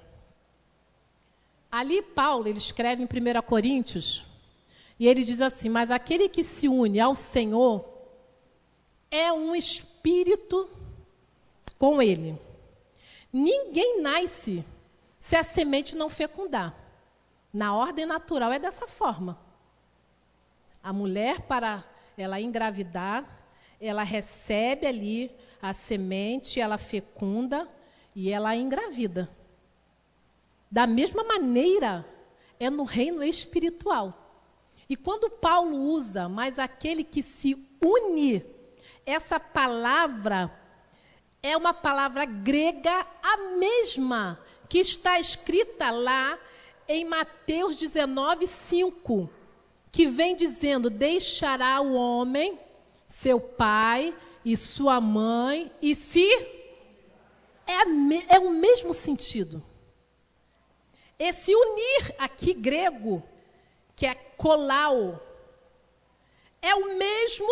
[1.72, 4.24] Ali Paulo, ele escreve em 1 Coríntios,
[4.98, 7.88] e ele diz assim: Mas aquele que se une ao Senhor
[9.10, 10.68] é um espírito
[11.78, 12.38] com ele.
[13.32, 14.64] Ninguém nasce
[15.18, 16.74] se a semente não fecundar.
[17.52, 19.38] Na ordem natural é dessa forma.
[20.82, 21.84] A mulher, para
[22.16, 23.24] ela engravidar,
[23.80, 25.30] ela recebe ali
[25.60, 27.68] a semente, ela fecunda
[28.14, 29.30] e ela engravida.
[30.70, 32.04] Da mesma maneira,
[32.60, 34.27] é no reino espiritual.
[34.88, 38.42] E quando Paulo usa, mas aquele que se une,
[39.04, 40.50] essa palavra
[41.42, 46.38] é uma palavra grega a mesma que está escrita lá
[46.88, 49.30] em Mateus 19, 5,
[49.92, 52.58] que vem dizendo: Deixará o homem,
[53.06, 56.26] seu pai e sua mãe, e se.
[57.66, 59.62] É, é o mesmo sentido.
[61.18, 63.22] Esse unir aqui grego
[63.98, 65.20] que é colau.
[66.62, 67.48] É o mesmo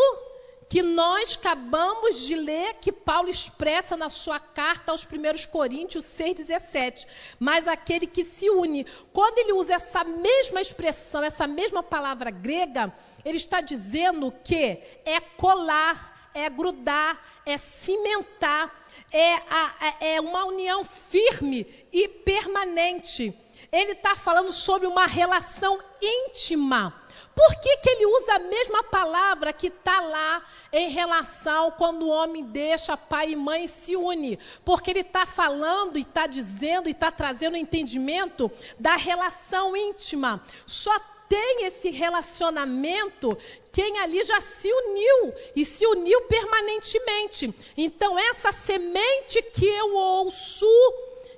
[0.68, 7.04] que nós acabamos de ler que Paulo expressa na sua carta aos 1 Coríntios 6,17.
[7.40, 12.94] Mas aquele que se une, quando ele usa essa mesma expressão, essa mesma palavra grega,
[13.24, 20.84] ele está dizendo que é colar, é grudar, é cimentar, é, a, é uma união
[20.84, 23.34] firme e permanente
[23.72, 26.94] ele está falando sobre uma relação íntima.
[27.34, 30.42] Por que, que ele usa a mesma palavra que está lá
[30.72, 34.38] em relação quando o homem deixa pai e mãe e se une?
[34.64, 40.42] Porque ele está falando e está dizendo e está trazendo entendimento da relação íntima.
[40.66, 43.36] Só tem esse relacionamento
[43.70, 47.52] quem ali já se uniu e se uniu permanentemente.
[47.76, 50.66] Então, essa semente que eu ouço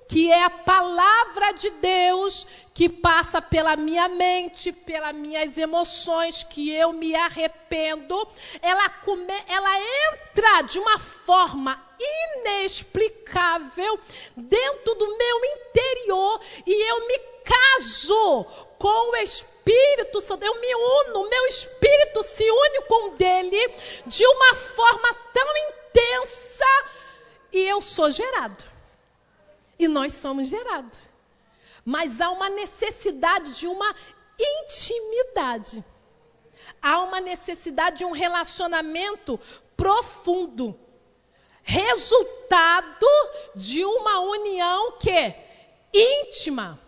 [0.09, 6.73] que é a palavra de Deus que passa pela minha mente, pelas minhas emoções, que
[6.73, 8.27] eu me arrependo,
[8.63, 14.01] ela, come, ela entra de uma forma inexplicável
[14.35, 18.47] dentro do meu interior e eu me caso
[18.79, 23.75] com o Espírito Santo, eu me uno, meu espírito se une com o dele
[24.07, 26.65] de uma forma tão intensa
[27.53, 28.68] e eu sou gerado
[29.79, 30.99] e nós somos gerados.
[31.85, 33.95] Mas há uma necessidade de uma
[34.39, 35.85] intimidade.
[36.83, 39.39] Há uma necessidade de um relacionamento
[39.77, 40.79] profundo.
[41.63, 43.07] Resultado
[43.55, 45.35] de uma união que
[45.93, 46.79] íntima.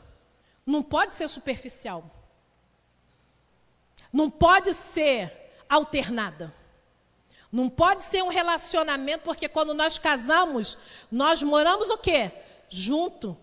[0.67, 2.05] Não pode ser superficial.
[4.13, 5.33] Não pode ser
[5.69, 6.53] alternada.
[7.53, 10.79] Não pode ser um relacionamento, porque quando nós casamos,
[11.11, 12.31] nós moramos o quê?
[12.71, 13.37] Junto.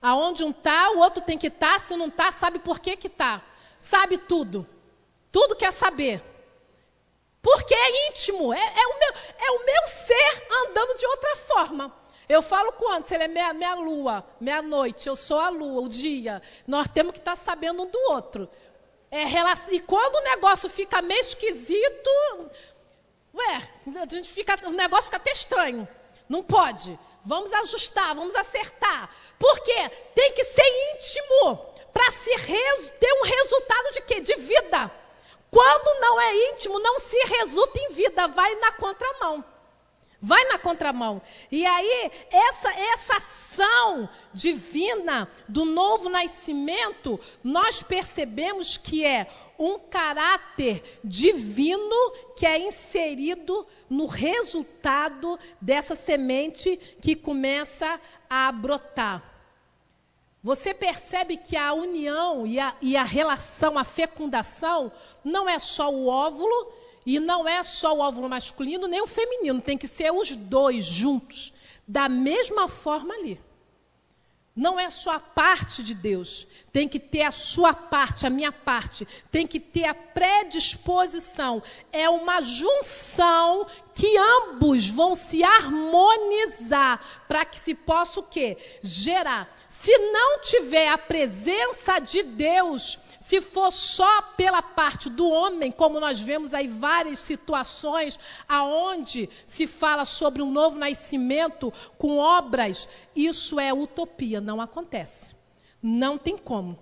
[0.00, 1.72] Aonde um tá, o outro tem que estar.
[1.74, 3.42] Tá, se não tá, sabe por que que tá.
[3.80, 4.66] Sabe tudo.
[5.30, 6.22] Tudo quer saber.
[7.42, 8.54] Porque é íntimo.
[8.54, 11.92] É, é, o, meu, é o meu ser andando de outra forma.
[12.28, 13.04] Eu falo quando?
[13.04, 16.42] Se ele é meia, meia lua, meia-noite, eu sou a lua, o dia.
[16.66, 18.48] Nós temos que estar tá sabendo um do outro.
[19.10, 19.24] É,
[19.70, 22.10] e quando o negócio fica meio esquisito,
[23.34, 23.68] ué,
[24.02, 25.88] a gente fica, o negócio fica até estranho.
[26.28, 26.98] Não pode.
[27.24, 29.10] Vamos ajustar, vamos acertar.
[29.38, 29.88] Por quê?
[30.14, 32.10] Tem que ser íntimo para
[33.00, 34.20] ter um resultado de quê?
[34.20, 34.90] De vida.
[35.50, 39.44] Quando não é íntimo, não se resulta em vida, vai na contramão.
[40.20, 41.22] Vai na contramão.
[41.50, 50.82] E aí, essa, essa ação divina do novo nascimento, nós percebemos que é um caráter
[51.04, 59.22] divino que é inserido no resultado dessa semente que começa a brotar.
[60.42, 64.90] Você percebe que a união e a, e a relação, a fecundação,
[65.24, 66.72] não é só o óvulo
[67.08, 70.84] e não é só o óvulo masculino nem o feminino, tem que ser os dois
[70.84, 71.54] juntos,
[71.86, 73.40] da mesma forma ali.
[74.54, 78.52] Não é só a parte de Deus, tem que ter a sua parte, a minha
[78.52, 81.62] parte, tem que ter a predisposição.
[81.90, 88.58] É uma junção que ambos vão se harmonizar para que se possa o quê?
[88.82, 89.48] Gerar.
[89.70, 92.98] Se não tiver a presença de Deus,
[93.28, 98.18] se for só pela parte do homem, como nós vemos aí várias situações
[98.48, 105.36] aonde se fala sobre um novo nascimento com obras, isso é utopia, não acontece.
[105.82, 106.78] Não tem como.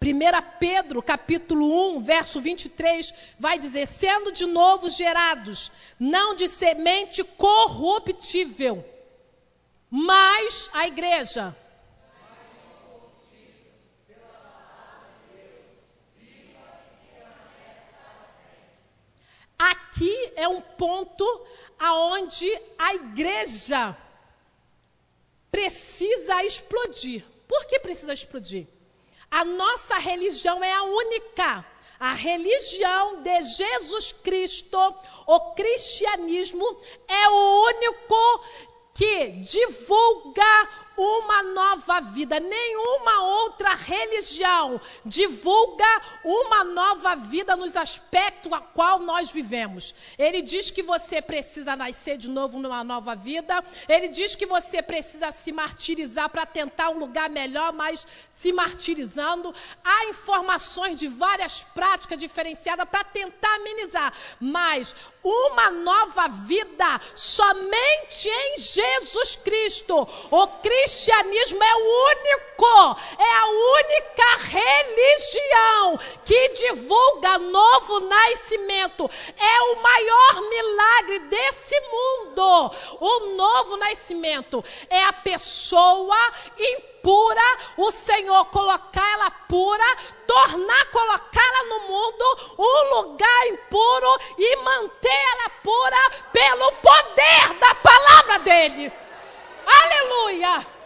[0.00, 7.24] 1 Pedro, capítulo 1, verso 23, vai dizer: sendo de novo gerados, não de semente
[7.24, 8.84] corruptível,
[9.90, 11.56] mas a igreja
[20.00, 21.46] Aqui é um ponto
[21.78, 23.94] aonde a igreja
[25.52, 27.22] precisa explodir.
[27.46, 28.66] Por que precisa explodir?
[29.30, 31.66] A nossa religião é a única.
[31.98, 34.78] A religião de Jesus Cristo,
[35.26, 38.44] o cristianismo, é o único
[38.94, 40.68] que divulga
[41.00, 42.38] uma nova vida.
[42.38, 45.86] Nenhuma outra religião divulga
[46.22, 49.94] uma nova vida nos aspectos a qual nós vivemos.
[50.18, 53.64] Ele diz que você precisa nascer de novo numa nova vida.
[53.88, 59.54] Ele diz que você precisa se martirizar para tentar um lugar melhor, mas se martirizando.
[59.82, 68.58] Há informações de várias práticas diferenciadas para tentar amenizar, mas uma nova vida somente em
[68.58, 70.06] Jesus Cristo.
[70.30, 70.46] O
[70.90, 79.08] cristianismo é o único, é a única religião que divulga novo nascimento.
[79.38, 82.74] É o maior milagre desse mundo.
[82.98, 86.18] O novo nascimento é a pessoa
[86.58, 95.08] impura, o Senhor colocar ela pura, tornar colocá-la no mundo um lugar impuro e manter
[95.08, 98.92] ela pura pelo poder da palavra dele.
[99.64, 100.79] Aleluia!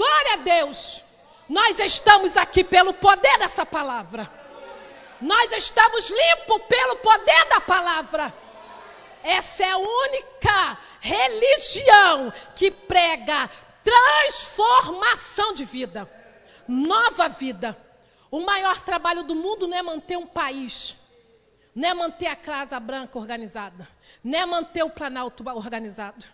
[0.00, 1.04] Glória a Deus!
[1.46, 4.30] Nós estamos aqui pelo poder dessa palavra.
[5.20, 8.32] Nós estamos limpos pelo poder da palavra.
[9.22, 13.50] Essa é a única religião que prega
[13.84, 16.10] transformação de vida,
[16.66, 17.76] nova vida.
[18.30, 20.96] O maior trabalho do mundo não é manter um país,
[21.74, 23.86] não é manter a Casa Branca organizada,
[24.24, 26.24] não é manter o Planalto organizado.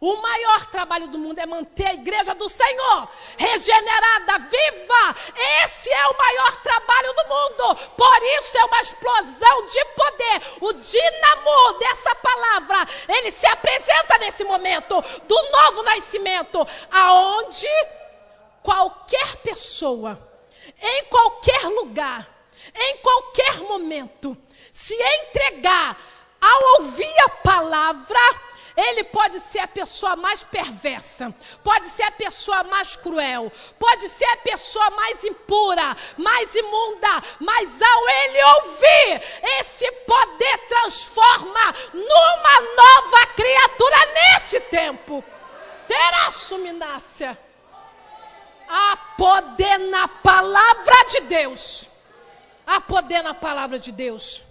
[0.00, 5.16] O maior trabalho do mundo é manter a igreja do Senhor regenerada, viva.
[5.64, 7.76] Esse é o maior trabalho do mundo.
[7.96, 10.42] Por isso é uma explosão de poder.
[10.60, 17.68] O dinamo dessa palavra, ele se apresenta nesse momento do novo nascimento, aonde
[18.62, 20.18] qualquer pessoa,
[20.80, 22.28] em qualquer lugar,
[22.74, 24.36] em qualquer momento,
[24.72, 25.96] se entregar
[26.40, 28.18] ao ouvir a palavra,
[28.76, 34.26] ele pode ser a pessoa mais perversa, pode ser a pessoa mais cruel, pode ser
[34.26, 39.22] a pessoa mais impura, mais imunda, mas ao ele ouvir,
[39.60, 45.24] esse poder transforma numa nova criatura nesse tempo.
[45.88, 47.38] Terá suminácia.
[48.68, 51.88] Há poder na palavra de Deus.
[52.66, 54.44] Há poder na palavra de Deus.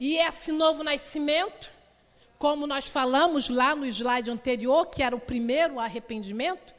[0.00, 1.71] E esse novo nascimento,
[2.42, 6.74] como nós falamos lá no slide anterior, que era o primeiro arrependimento,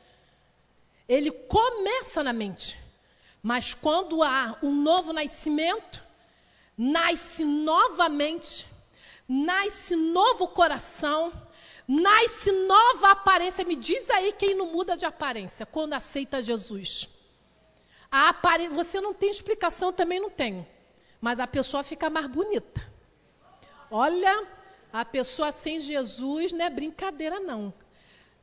[1.08, 2.78] ele começa na mente.
[3.42, 6.04] Mas quando há um novo nascimento,
[6.78, 8.68] nasce novamente,
[9.26, 11.32] nasce novo coração,
[11.88, 13.64] nasce nova aparência.
[13.64, 17.08] Me diz aí quem não muda de aparência quando aceita Jesus.
[18.12, 18.36] A.
[18.74, 20.68] Você não tem explicação, também não tenho.
[21.22, 22.86] Mas a pessoa fica mais bonita.
[23.90, 24.53] Olha,
[24.94, 27.74] a pessoa sem Jesus não é brincadeira, não.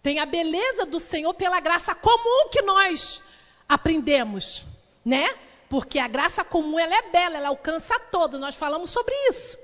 [0.03, 3.23] Tem a beleza do Senhor pela graça comum que nós
[3.69, 4.65] aprendemos,
[5.05, 5.33] né?
[5.69, 8.37] Porque a graça comum ela é bela, ela alcança todo.
[8.37, 9.57] Nós falamos sobre isso.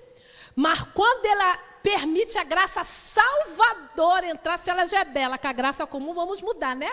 [0.55, 5.53] Mas quando ela permite a graça salvadora entrar, se ela já é bela, com a
[5.53, 6.93] graça comum, vamos mudar, né?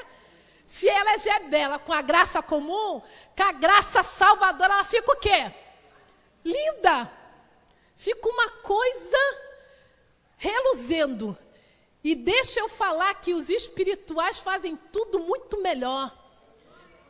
[0.66, 3.00] Se ela já é bela com a graça comum,
[3.38, 5.54] com a graça salvadora, ela fica o quê?
[6.44, 7.12] Linda.
[7.96, 9.53] Fica uma coisa
[10.44, 11.38] reluzendo.
[12.04, 16.14] E deixa eu falar que os espirituais fazem tudo muito melhor.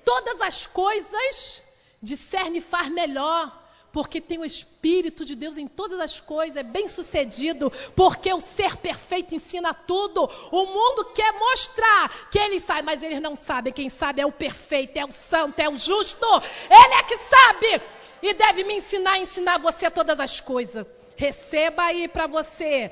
[0.06, 1.64] Todas as coisas
[2.00, 3.62] discerne faz melhor
[3.92, 8.40] porque tem o Espírito de Deus em todas as coisas, é bem sucedido, porque o
[8.40, 10.28] ser perfeito ensina tudo.
[10.52, 13.72] O mundo quer mostrar que ele sabe, mas eles não sabem.
[13.72, 16.26] Quem sabe é o perfeito, é o santo, é o justo.
[16.72, 17.82] Ele é que sabe
[18.24, 20.88] e deve me ensinar ensinar você todas as coisas.
[21.16, 22.92] Receba aí para você.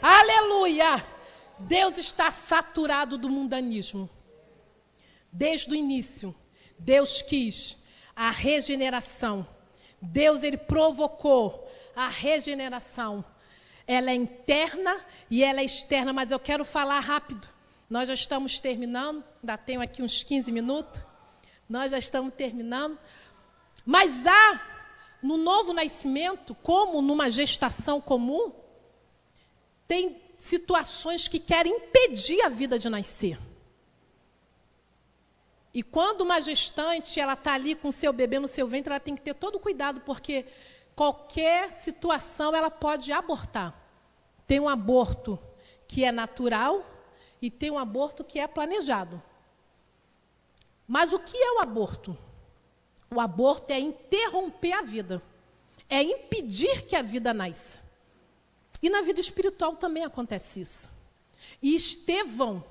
[0.00, 1.04] Aleluia!
[1.58, 4.08] Deus está saturado do mundanismo.
[5.32, 6.34] Desde o início,
[6.78, 7.76] Deus quis
[8.14, 9.46] a regeneração
[10.00, 13.24] Deus ele provocou a regeneração.
[13.86, 17.48] Ela é interna e ela é externa, mas eu quero falar rápido.
[17.88, 21.00] Nós já estamos terminando, ainda tenho aqui uns 15 minutos.
[21.68, 22.98] Nós já estamos terminando.
[23.84, 24.60] Mas há
[25.22, 28.52] no novo nascimento, como numa gestação comum,
[29.88, 33.38] tem situações que querem impedir a vida de nascer.
[35.72, 39.16] E quando uma gestante ela está ali com seu bebê no seu ventre, ela tem
[39.16, 40.46] que ter todo cuidado, porque
[40.94, 43.74] qualquer situação ela pode abortar.
[44.46, 45.38] Tem um aborto
[45.86, 46.84] que é natural
[47.40, 49.22] e tem um aborto que é planejado.
[50.86, 52.16] Mas o que é o aborto?
[53.10, 55.22] O aborto é interromper a vida,
[55.88, 57.87] é impedir que a vida nasça.
[58.82, 60.92] E na vida espiritual também acontece isso.
[61.62, 62.64] E Estevão,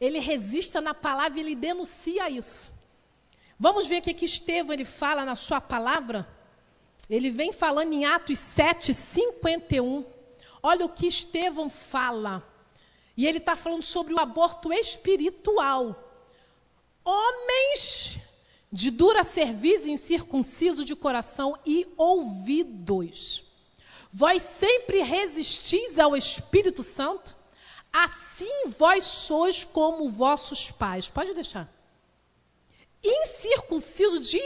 [0.00, 2.70] ele resiste na palavra e ele denuncia isso.
[3.58, 6.28] Vamos ver o que Estevão ele fala na sua palavra.
[7.10, 10.04] Ele vem falando em Atos 7, 51.
[10.62, 12.46] Olha o que Estevão fala.
[13.16, 16.04] E ele está falando sobre o aborto espiritual.
[17.04, 18.18] Homens
[18.70, 23.47] de dura cerviz incircunciso de coração e ouvidos.
[24.12, 27.36] Vós sempre resistis ao Espírito Santo,
[27.92, 31.08] Assim vós sois como vossos pais.
[31.08, 31.72] Pode deixar.
[33.02, 34.40] Incircunciso de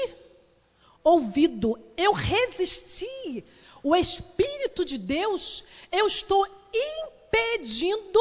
[1.03, 1.79] ouvido.
[1.97, 3.45] Eu resisti.
[3.83, 8.21] O Espírito de Deus, eu estou impedindo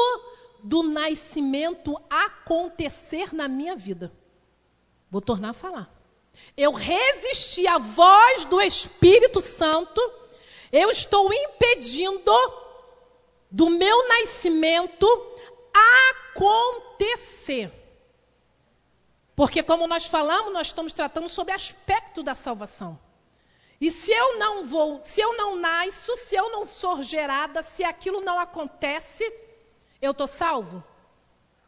[0.60, 4.12] do nascimento acontecer na minha vida.
[5.08, 5.88] Vou tornar a falar.
[6.56, 10.00] Eu resisti à voz do Espírito Santo,
[10.72, 12.32] eu estou impedindo
[13.50, 15.06] do meu nascimento
[16.32, 17.70] acontecer.
[19.36, 22.98] Porque, como nós falamos, nós estamos tratando sobre aspecto da salvação.
[23.80, 27.82] E se eu não vou, se eu não nasço, se eu não sou gerada, se
[27.82, 29.30] aquilo não acontece,
[30.00, 30.84] eu estou salvo?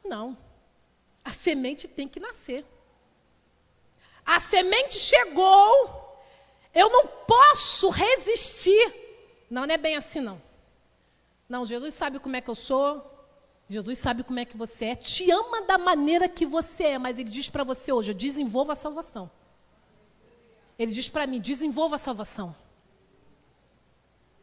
[0.05, 0.39] Não.
[1.25, 2.65] A semente tem que nascer.
[4.25, 6.04] A semente chegou,
[6.75, 8.95] eu não posso resistir.
[9.49, 10.41] Não, não é bem assim, não.
[11.49, 13.11] Não, Jesus sabe como é que eu sou.
[13.69, 14.95] Jesus sabe como é que você é.
[14.95, 18.77] Te ama da maneira que você é, mas ele diz para você hoje: desenvolva a
[18.77, 19.31] salvação.
[20.79, 22.55] Ele diz para mim: desenvolva a salvação.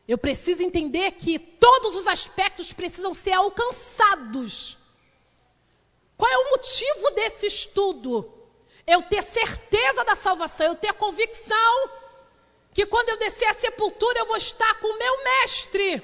[0.07, 4.77] Eu preciso entender que todos os aspectos precisam ser alcançados.
[6.17, 8.31] Qual é o motivo desse estudo?
[8.85, 11.89] Eu ter certeza da salvação, eu ter convicção
[12.73, 16.01] que quando eu descer a sepultura eu vou estar com o meu mestre.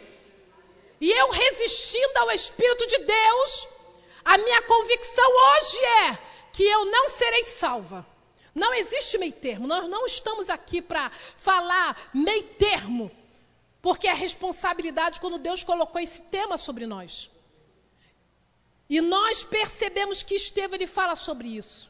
[1.00, 3.68] E eu resistindo ao Espírito de Deus,
[4.26, 6.20] a minha convicção hoje é
[6.52, 8.06] que eu não serei salva.
[8.54, 9.68] Não existe meio termo.
[9.68, 13.12] Nós não estamos aqui para falar meio termo,
[13.82, 17.30] porque é responsabilidade quando Deus colocou esse tema sobre nós.
[18.90, 21.90] E nós percebemos que Estevão ele fala sobre isso.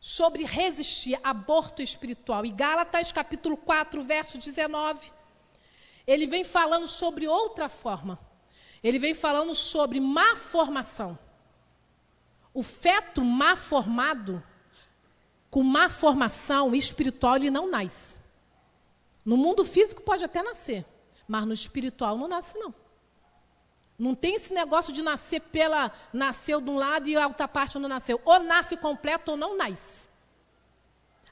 [0.00, 2.46] Sobre resistir, aborto espiritual.
[2.46, 5.12] E Gálatas capítulo 4, verso 19.
[6.06, 8.18] ele vem falando sobre outra forma.
[8.82, 11.18] Ele vem falando sobre má formação.
[12.52, 14.42] O feto má formado,
[15.50, 18.18] com má formação espiritual, ele não nasce.
[19.24, 20.84] No mundo físico pode até nascer,
[21.28, 22.74] mas no espiritual não nasce, não.
[24.00, 25.92] Não tem esse negócio de nascer pela.
[26.10, 28.18] Nasceu de um lado e a outra parte não nasceu.
[28.24, 30.06] Ou nasce completo ou não nasce.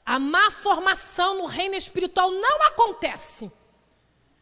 [0.05, 3.51] A má formação no reino espiritual não acontece.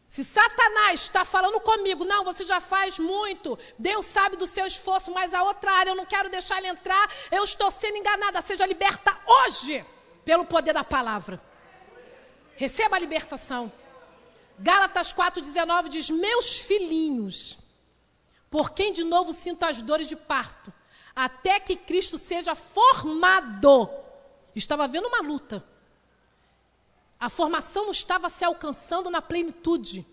[0.06, 5.12] Se Satanás está falando comigo, não, você já faz muito, Deus sabe do seu esforço,
[5.12, 8.64] mas a outra área eu não quero deixar ele entrar, eu estou sendo enganada, seja
[8.64, 9.84] liberta hoje,
[10.24, 11.40] pelo poder da palavra.
[12.56, 13.70] Receba a libertação.
[14.58, 17.58] Gálatas 4,19 diz: Meus filhinhos,
[18.50, 20.72] por quem de novo sinto as dores de parto,
[21.14, 23.90] até que Cristo seja formado.
[24.54, 25.64] Estava havendo uma luta.
[27.18, 30.06] A formação não estava se alcançando na plenitude.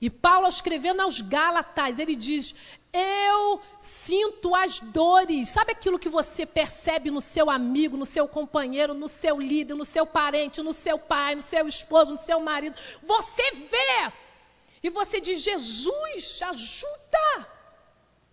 [0.00, 2.54] E Paulo, escrevendo aos Gálatas, ele diz:
[2.92, 5.48] Eu sinto as dores.
[5.48, 9.84] Sabe aquilo que você percebe no seu amigo, no seu companheiro, no seu líder, no
[9.84, 12.76] seu parente, no seu pai, no seu esposo, no seu marido?
[13.02, 14.12] Você vê.
[14.82, 17.58] E você diz: Jesus, ajuda.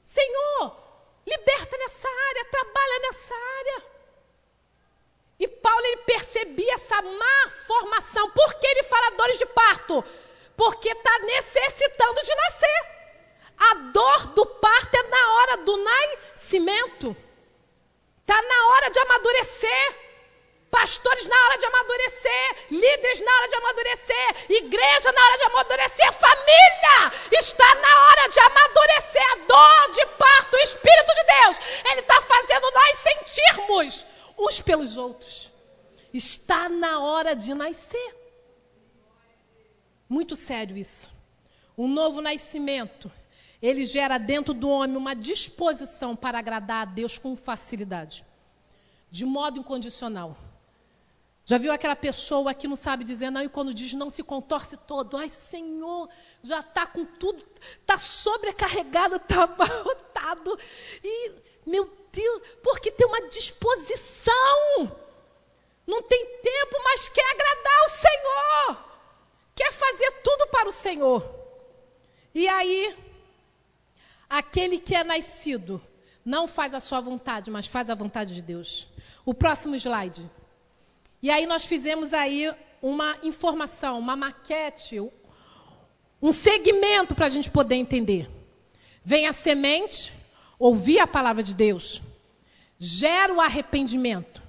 [0.03, 0.77] Senhor,
[1.25, 3.83] liberta nessa área, trabalha nessa área.
[5.39, 8.29] E Paulo ele percebia essa má formação.
[8.31, 10.03] Por que ele fala dores de parto?
[10.55, 12.95] Porque está necessitando de nascer.
[13.57, 17.15] A dor do parto é na hora do nascimento.
[18.21, 20.04] Está na hora de amadurecer.
[20.71, 26.13] Pastores na hora de amadurecer, líderes na hora de amadurecer, igreja na hora de amadurecer,
[26.13, 29.31] família está na hora de amadurecer.
[29.31, 31.59] A dor de parto, o Espírito de Deus,
[31.91, 34.05] Ele está fazendo nós sentirmos
[34.37, 35.51] uns pelos outros.
[36.13, 38.15] Está na hora de nascer.
[40.07, 41.11] Muito sério isso.
[41.77, 43.11] Um novo nascimento,
[43.61, 48.25] ele gera dentro do homem uma disposição para agradar a Deus com facilidade,
[49.11, 50.37] de modo incondicional.
[51.45, 54.75] Já viu aquela pessoa que não sabe dizer não e quando diz não se contorce
[54.75, 55.15] todo?
[55.15, 56.09] Ai, Senhor,
[56.41, 60.57] já está com tudo, está sobrecarregado, está abarrotado.
[61.03, 61.31] E,
[61.63, 64.33] meu Deus, porque tem uma disposição.
[65.85, 68.85] Não tem tempo, mas quer agradar o Senhor.
[69.55, 71.23] Quer fazer tudo para o Senhor.
[72.33, 72.97] E aí,
[74.27, 75.79] aquele que é nascido
[76.25, 78.87] não faz a sua vontade, mas faz a vontade de Deus.
[79.23, 80.27] O próximo slide.
[81.25, 85.01] E aí nós fizemos aí uma informação, uma maquete,
[86.21, 88.29] um segmento para a gente poder entender.
[89.03, 90.13] Vem a semente,
[90.59, 91.99] ouvir a palavra de Deus,
[92.77, 94.43] gera o arrependimento,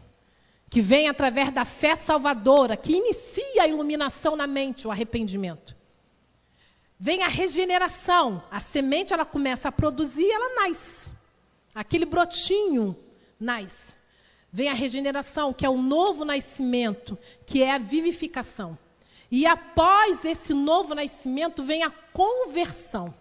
[0.69, 5.75] que vem através da fé salvadora, que inicia a iluminação na mente, o arrependimento.
[6.99, 11.09] Vem a regeneração, a semente ela começa a produzir, ela nasce.
[11.75, 12.95] Aquele brotinho
[13.41, 13.96] nasce.
[14.57, 18.79] Vem a regeneração, que é o novo nascimento, que é a vivificação.
[19.31, 23.15] E após esse novo nascimento vem a conversão.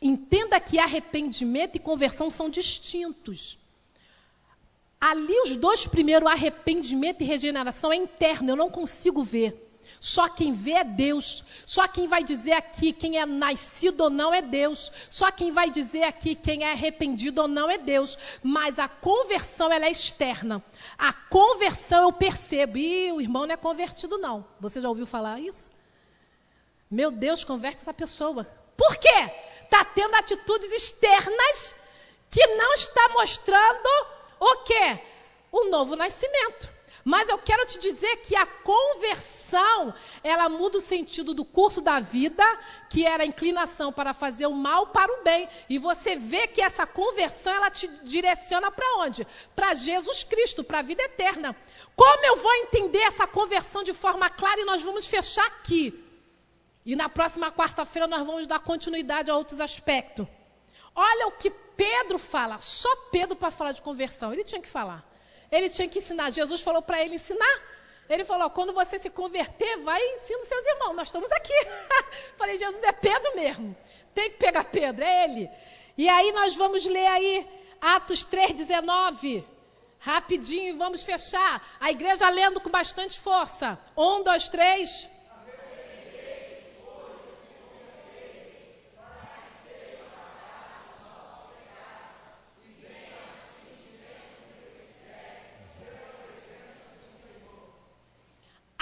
[0.00, 3.58] Entenda que arrependimento e conversão são distintos.
[4.98, 9.61] Ali, os dois primeiros, arrependimento e regeneração, é interno, eu não consigo ver.
[10.04, 11.44] Só quem vê é Deus.
[11.64, 14.90] Só quem vai dizer aqui quem é nascido ou não é Deus.
[15.08, 18.18] Só quem vai dizer aqui quem é arrependido ou não é Deus.
[18.42, 20.60] Mas a conversão ela é externa.
[20.98, 22.78] A conversão eu percebo.
[22.78, 24.44] E o irmão não é convertido, não.
[24.58, 25.70] Você já ouviu falar isso?
[26.90, 28.44] Meu Deus, converte essa pessoa.
[28.76, 29.30] Por quê?
[29.62, 31.76] Está tendo atitudes externas
[32.28, 33.88] que não está mostrando
[34.40, 34.98] o quê?
[35.52, 36.71] O novo nascimento.
[37.04, 39.92] Mas eu quero te dizer que a conversão,
[40.22, 42.44] ela muda o sentido do curso da vida,
[42.88, 45.48] que era a inclinação para fazer o mal para o bem.
[45.68, 49.26] E você vê que essa conversão, ela te direciona para onde?
[49.54, 51.56] Para Jesus Cristo, para a vida eterna.
[51.96, 56.08] Como eu vou entender essa conversão de forma clara e nós vamos fechar aqui.
[56.84, 60.26] E na próxima quarta-feira nós vamos dar continuidade a outros aspectos.
[60.94, 64.32] Olha o que Pedro fala, só Pedro para falar de conversão.
[64.32, 65.11] Ele tinha que falar.
[65.52, 66.30] Ele tinha que ensinar.
[66.30, 67.60] Jesus falou para ele ensinar.
[68.08, 70.94] Ele falou: quando você se converter, vai e ensina seus irmãos.
[70.94, 71.54] Nós estamos aqui.
[72.38, 73.76] Falei: Jesus é Pedro mesmo.
[74.14, 75.50] Tem que pegar Pedro, é ele.
[75.96, 77.46] E aí nós vamos ler aí
[77.80, 79.44] Atos 3,19.
[79.98, 81.62] Rapidinho vamos fechar.
[81.78, 83.78] A igreja lendo com bastante força.
[83.96, 85.08] Um, dois, três.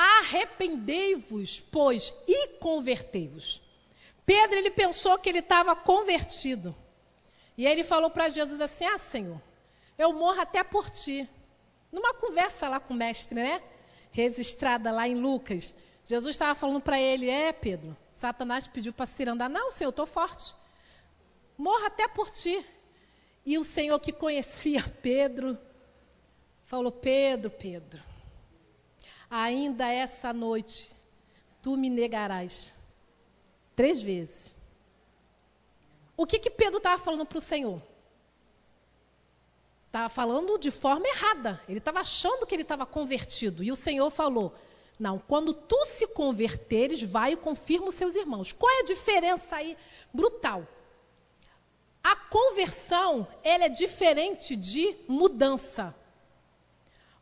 [0.03, 3.61] Arrependei-vos, pois, e convertei-vos.
[4.25, 6.75] Pedro, ele pensou que ele estava convertido.
[7.55, 9.39] E aí ele falou para Jesus assim: Ah, Senhor,
[9.99, 11.29] eu morro até por ti.
[11.93, 13.61] Numa conversa lá com o mestre, né?
[14.11, 15.75] Registrada lá em Lucas.
[16.03, 19.51] Jesus estava falando para ele: É, Pedro, Satanás pediu para se andar.
[19.51, 20.55] Não, Senhor, eu estou forte.
[21.59, 22.65] Morro até por ti.
[23.45, 25.59] E o Senhor que conhecia Pedro,
[26.65, 28.03] falou: Pedro, Pedro,
[29.31, 30.93] ainda essa noite
[31.62, 32.74] tu me negarás
[33.76, 34.57] três vezes.
[36.16, 37.81] O que, que Pedro estava falando para o Senhor?
[39.87, 41.61] Estava falando de forma errada.
[41.68, 43.62] Ele estava achando que ele estava convertido.
[43.64, 44.55] E o Senhor falou:
[44.99, 48.53] Não, quando tu se converteres, vai e confirma os seus irmãos.
[48.53, 49.76] Qual é a diferença aí
[50.12, 50.66] brutal?
[52.03, 55.95] A conversão, ela é diferente de mudança.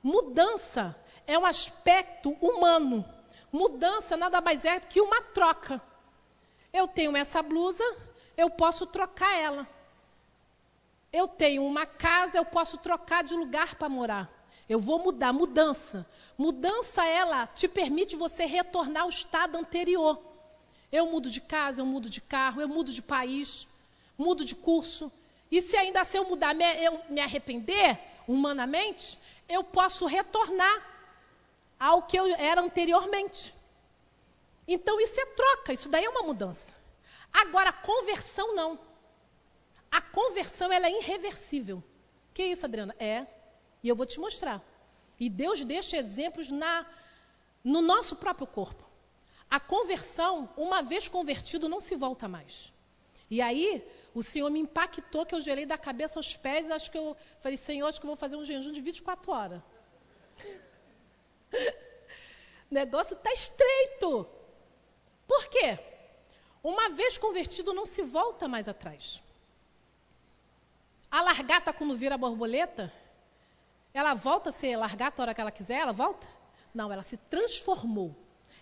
[0.02, 0.94] Mudança
[1.28, 3.04] é um aspecto humano.
[3.52, 5.80] Mudança nada mais é que uma troca.
[6.72, 7.84] Eu tenho essa blusa,
[8.34, 9.68] eu posso trocar ela.
[11.12, 14.30] Eu tenho uma casa, eu posso trocar de lugar para morar.
[14.68, 16.06] Eu vou mudar, mudança.
[16.36, 20.20] Mudança, ela te permite você retornar ao estado anterior.
[20.90, 23.68] Eu mudo de casa, eu mudo de carro, eu mudo de país,
[24.16, 25.12] mudo de curso.
[25.50, 30.97] E se ainda assim eu mudar, eu me arrepender, humanamente, eu posso retornar
[31.78, 33.54] ao que eu era anteriormente.
[34.66, 36.76] Então isso é troca, isso daí é uma mudança.
[37.32, 38.78] Agora, a conversão não.
[39.90, 41.82] A conversão ela é irreversível.
[42.34, 42.94] Que isso, Adriana?
[42.98, 43.26] É.
[43.82, 44.62] E eu vou te mostrar.
[45.18, 46.86] E Deus deixa exemplos na
[47.64, 48.88] no nosso próprio corpo.
[49.50, 52.72] A conversão, uma vez convertido, não se volta mais.
[53.30, 56.70] E aí, o Senhor me impactou que eu gelei da cabeça aos pés.
[56.70, 59.62] Acho que eu falei, Senhor, acho que eu vou fazer um jejum de 24 horas.
[62.70, 64.28] O negócio está estreito.
[65.26, 65.78] Por quê?
[66.62, 69.22] Uma vez convertido, não se volta mais atrás.
[71.10, 72.92] A largata, quando vira borboleta,
[73.94, 75.80] ela volta a ser largata a hora que ela quiser?
[75.80, 76.26] Ela volta?
[76.74, 78.14] Não, ela se transformou.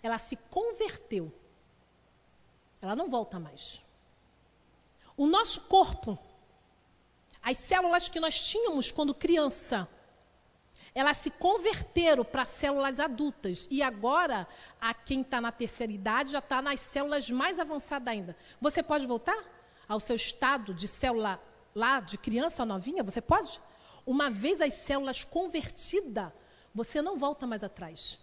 [0.02, 1.32] Ela se converteu.
[2.80, 3.82] Ela não volta mais.
[5.16, 6.18] O nosso corpo,
[7.42, 9.88] as células que nós tínhamos quando criança,
[10.96, 13.68] elas se converteram para células adultas.
[13.70, 14.48] E agora,
[14.80, 18.34] a quem está na terceira idade já está nas células mais avançadas ainda.
[18.62, 19.36] Você pode voltar
[19.86, 21.38] ao seu estado de célula
[21.74, 23.60] lá de criança novinha, você pode?
[24.06, 26.32] Uma vez as células convertidas,
[26.74, 28.18] você não volta mais atrás.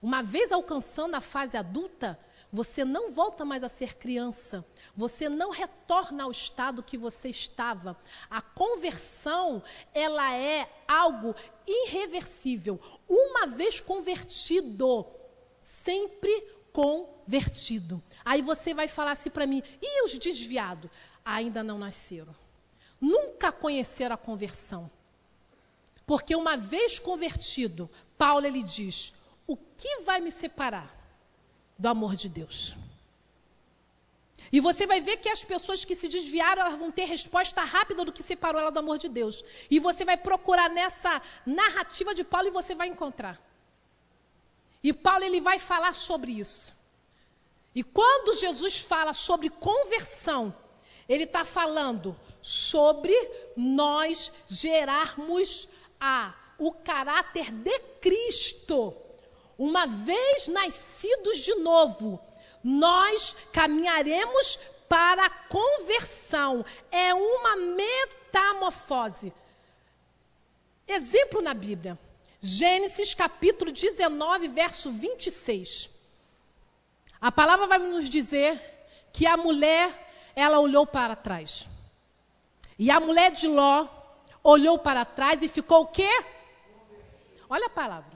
[0.00, 2.16] Uma vez alcançando a fase adulta,
[2.52, 4.64] você não volta mais a ser criança.
[4.94, 7.96] Você não retorna ao estado que você estava.
[8.30, 9.62] A conversão,
[9.94, 11.34] ela é algo
[11.66, 12.78] irreversível.
[13.08, 15.06] Uma vez convertido,
[15.82, 16.30] sempre
[16.72, 18.02] convertido.
[18.24, 20.90] Aí você vai falar assim para mim: "E os desviados?
[21.24, 22.34] Ainda não nasceram."
[23.02, 24.88] nunca conheceram a conversão.
[26.06, 29.12] Porque uma vez convertido, Paulo ele diz:
[29.44, 31.01] "O que vai me separar
[31.82, 32.76] do amor de Deus?"
[34.50, 38.04] E você vai ver que as pessoas que se desviaram, elas vão ter resposta rápida
[38.04, 39.42] do que separou ela do amor de Deus.
[39.70, 43.40] E você vai procurar nessa narrativa de Paulo e você vai encontrar.
[44.82, 46.74] E Paulo ele vai falar sobre isso.
[47.74, 50.54] E quando Jesus fala sobre conversão,
[51.08, 53.14] ele está falando sobre
[53.56, 55.66] nós gerarmos
[55.98, 58.94] a, o caráter de Cristo.
[59.62, 62.20] Uma vez nascidos de novo,
[62.64, 64.58] nós caminharemos
[64.88, 66.64] para a conversão.
[66.90, 69.32] É uma metamorfose.
[70.84, 71.96] Exemplo na Bíblia.
[72.40, 75.88] Gênesis capítulo 19, verso 26.
[77.20, 78.60] A palavra vai nos dizer
[79.12, 81.68] que a mulher ela olhou para trás.
[82.76, 83.86] E a mulher de Ló
[84.42, 86.10] olhou para trás e ficou o quê?
[87.48, 88.11] Olha a palavra.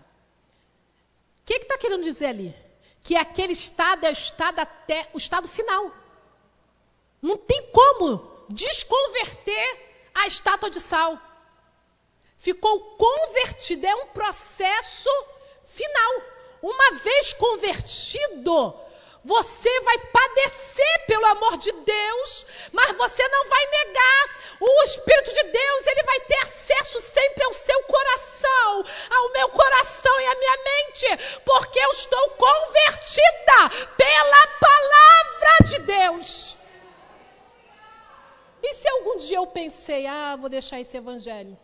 [1.47, 2.55] Que está que querendo dizer ali?
[3.03, 5.93] Que aquele estado é o estado até o estado final.
[7.23, 11.17] Não tem como desconverter a estátua de sal.
[12.37, 15.09] Ficou convertido, é um processo
[15.65, 16.23] final.
[16.61, 18.75] Uma vez convertido,
[19.27, 24.57] você vai padecer pelo amor de Deus, mas você não vai negar.
[24.61, 30.21] O Espírito de Deus, ele vai ter acesso sempre ao seu coração, ao meu coração
[30.21, 36.57] e à minha mente, porque eu estou convertida pela palavra de Deus.
[38.63, 41.59] E se algum dia eu pensei, ah, vou deixar esse evangelho?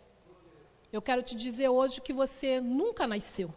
[0.91, 3.53] Eu quero te dizer hoje que você nunca nasceu.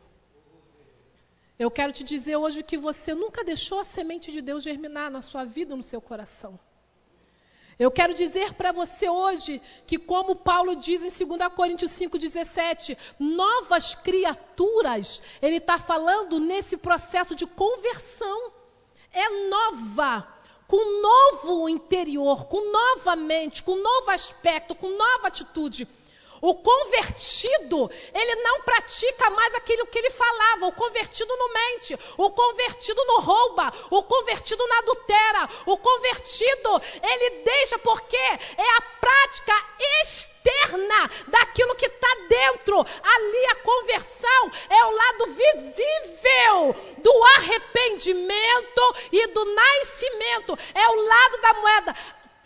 [1.58, 5.22] Eu quero te dizer hoje que você nunca deixou a semente de Deus germinar na
[5.22, 6.58] sua vida, no seu coração.
[7.78, 13.94] Eu quero dizer para você hoje que, como Paulo diz em 2 Coríntios 5,17, novas
[13.94, 18.52] criaturas, ele está falando nesse processo de conversão.
[19.10, 20.26] É nova,
[20.66, 25.88] com novo interior, com nova mente, com novo aspecto, com nova atitude.
[26.46, 30.66] O convertido, ele não pratica mais aquilo que ele falava.
[30.66, 31.98] O convertido não mente.
[32.16, 33.72] O convertido não rouba.
[33.90, 35.48] O convertido não adultera.
[35.66, 39.54] O convertido, ele deixa porque é a prática
[40.04, 42.78] externa daquilo que está dentro.
[42.78, 50.56] Ali a conversão é o lado visível do arrependimento e do nascimento.
[50.72, 51.96] É o lado da moeda.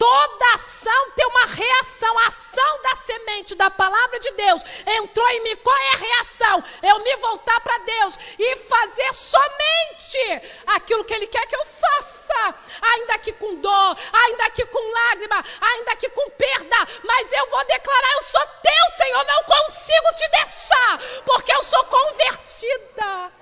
[0.00, 2.18] Toda ação tem uma reação.
[2.20, 5.56] A ação da semente da palavra de Deus entrou em mim.
[5.56, 6.64] Qual é a reação?
[6.82, 12.54] Eu me voltar para Deus e fazer somente aquilo que Ele quer que eu faça.
[12.80, 16.76] Ainda que com dor, ainda que com lágrima, ainda que com perda.
[17.04, 19.22] Mas eu vou declarar: Eu sou teu, Senhor.
[19.26, 23.32] Não consigo te deixar, porque eu sou convertida.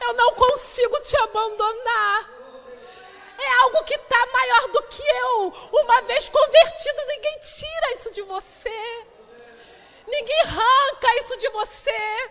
[0.00, 2.37] Eu não consigo te abandonar
[3.38, 5.52] é algo que está maior do que eu.
[5.72, 9.06] Uma vez convertido, ninguém tira isso de você.
[10.06, 12.30] Ninguém arranca isso de você.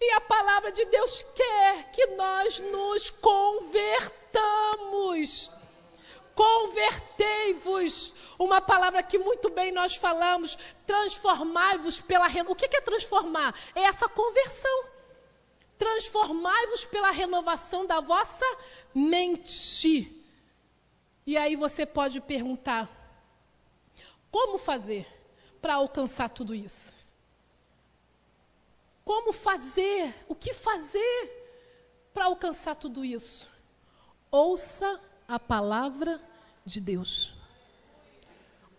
[0.00, 4.12] E a palavra de Deus quer que nós nos convertamos.
[6.34, 8.14] Convertei-vos.
[8.38, 10.58] Uma palavra que muito bem nós falamos.
[10.86, 12.26] Transformai-vos pela.
[12.48, 13.54] O que é transformar?
[13.76, 14.91] É essa conversão
[15.82, 18.46] transformai-vos pela renovação da vossa
[18.94, 20.24] mente.
[21.26, 22.88] E aí você pode perguntar:
[24.30, 25.04] como fazer
[25.60, 26.94] para alcançar tudo isso?
[29.04, 30.14] Como fazer?
[30.28, 31.42] O que fazer
[32.14, 33.50] para alcançar tudo isso?
[34.30, 36.22] Ouça a palavra
[36.64, 37.34] de Deus.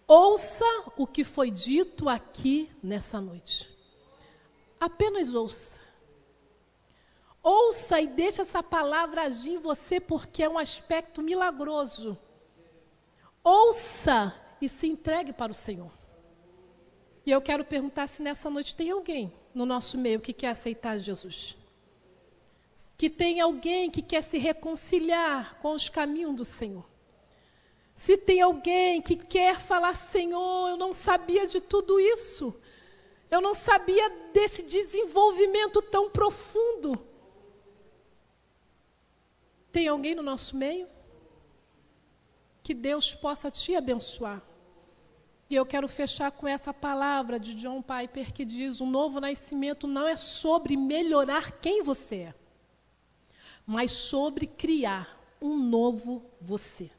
[0.08, 3.70] Ouça o que foi dito aqui nessa noite.
[4.80, 5.83] Apenas ouça.
[7.44, 12.18] Ouça e deixe essa palavra agir em você, porque é um aspecto milagroso.
[13.44, 15.92] Ouça e se entregue para o Senhor.
[17.26, 20.98] E eu quero perguntar se nessa noite tem alguém no nosso meio que quer aceitar
[20.98, 21.58] Jesus.
[22.98, 26.86] Que tem alguém que quer se reconciliar com os caminhos do Senhor.
[27.94, 32.56] Se tem alguém que quer falar, Senhor, eu não sabia de tudo isso.
[33.30, 37.13] Eu não sabia desse desenvolvimento tão profundo.
[39.74, 40.88] Tem alguém no nosso meio?
[42.62, 44.42] Que Deus possa te abençoar.
[45.50, 49.88] E eu quero fechar com essa palavra de John Piper que diz: o novo nascimento
[49.88, 52.36] não é sobre melhorar quem você é,
[53.66, 56.92] mas sobre criar um novo você.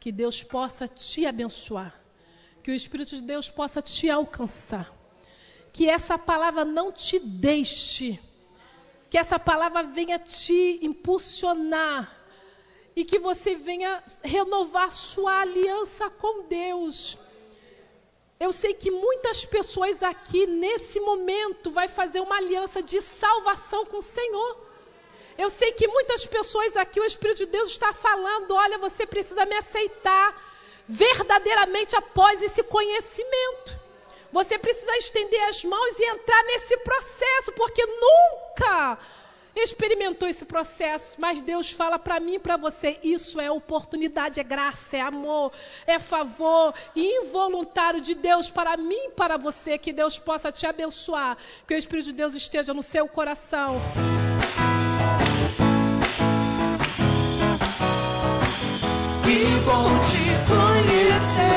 [0.00, 1.94] Que Deus possa te abençoar,
[2.62, 4.90] que o Espírito de Deus possa te alcançar,
[5.72, 8.18] que essa palavra não te deixe
[9.12, 12.10] que essa palavra venha te impulsionar
[12.96, 17.18] e que você venha renovar sua aliança com Deus.
[18.40, 23.98] Eu sei que muitas pessoas aqui nesse momento vai fazer uma aliança de salvação com
[23.98, 24.56] o Senhor.
[25.36, 29.44] Eu sei que muitas pessoas aqui o Espírito de Deus está falando, olha, você precisa
[29.44, 30.42] me aceitar
[30.88, 33.81] verdadeiramente após esse conhecimento.
[34.32, 38.98] Você precisa estender as mãos e entrar nesse processo, porque nunca
[39.54, 44.42] experimentou esse processo, mas Deus fala para mim e para você: isso é oportunidade, é
[44.42, 45.52] graça, é amor,
[45.86, 49.76] é favor involuntário de Deus para mim e para você.
[49.76, 53.80] Que Deus possa te abençoar, que o Espírito de Deus esteja no seu coração.
[59.24, 61.51] Que bom te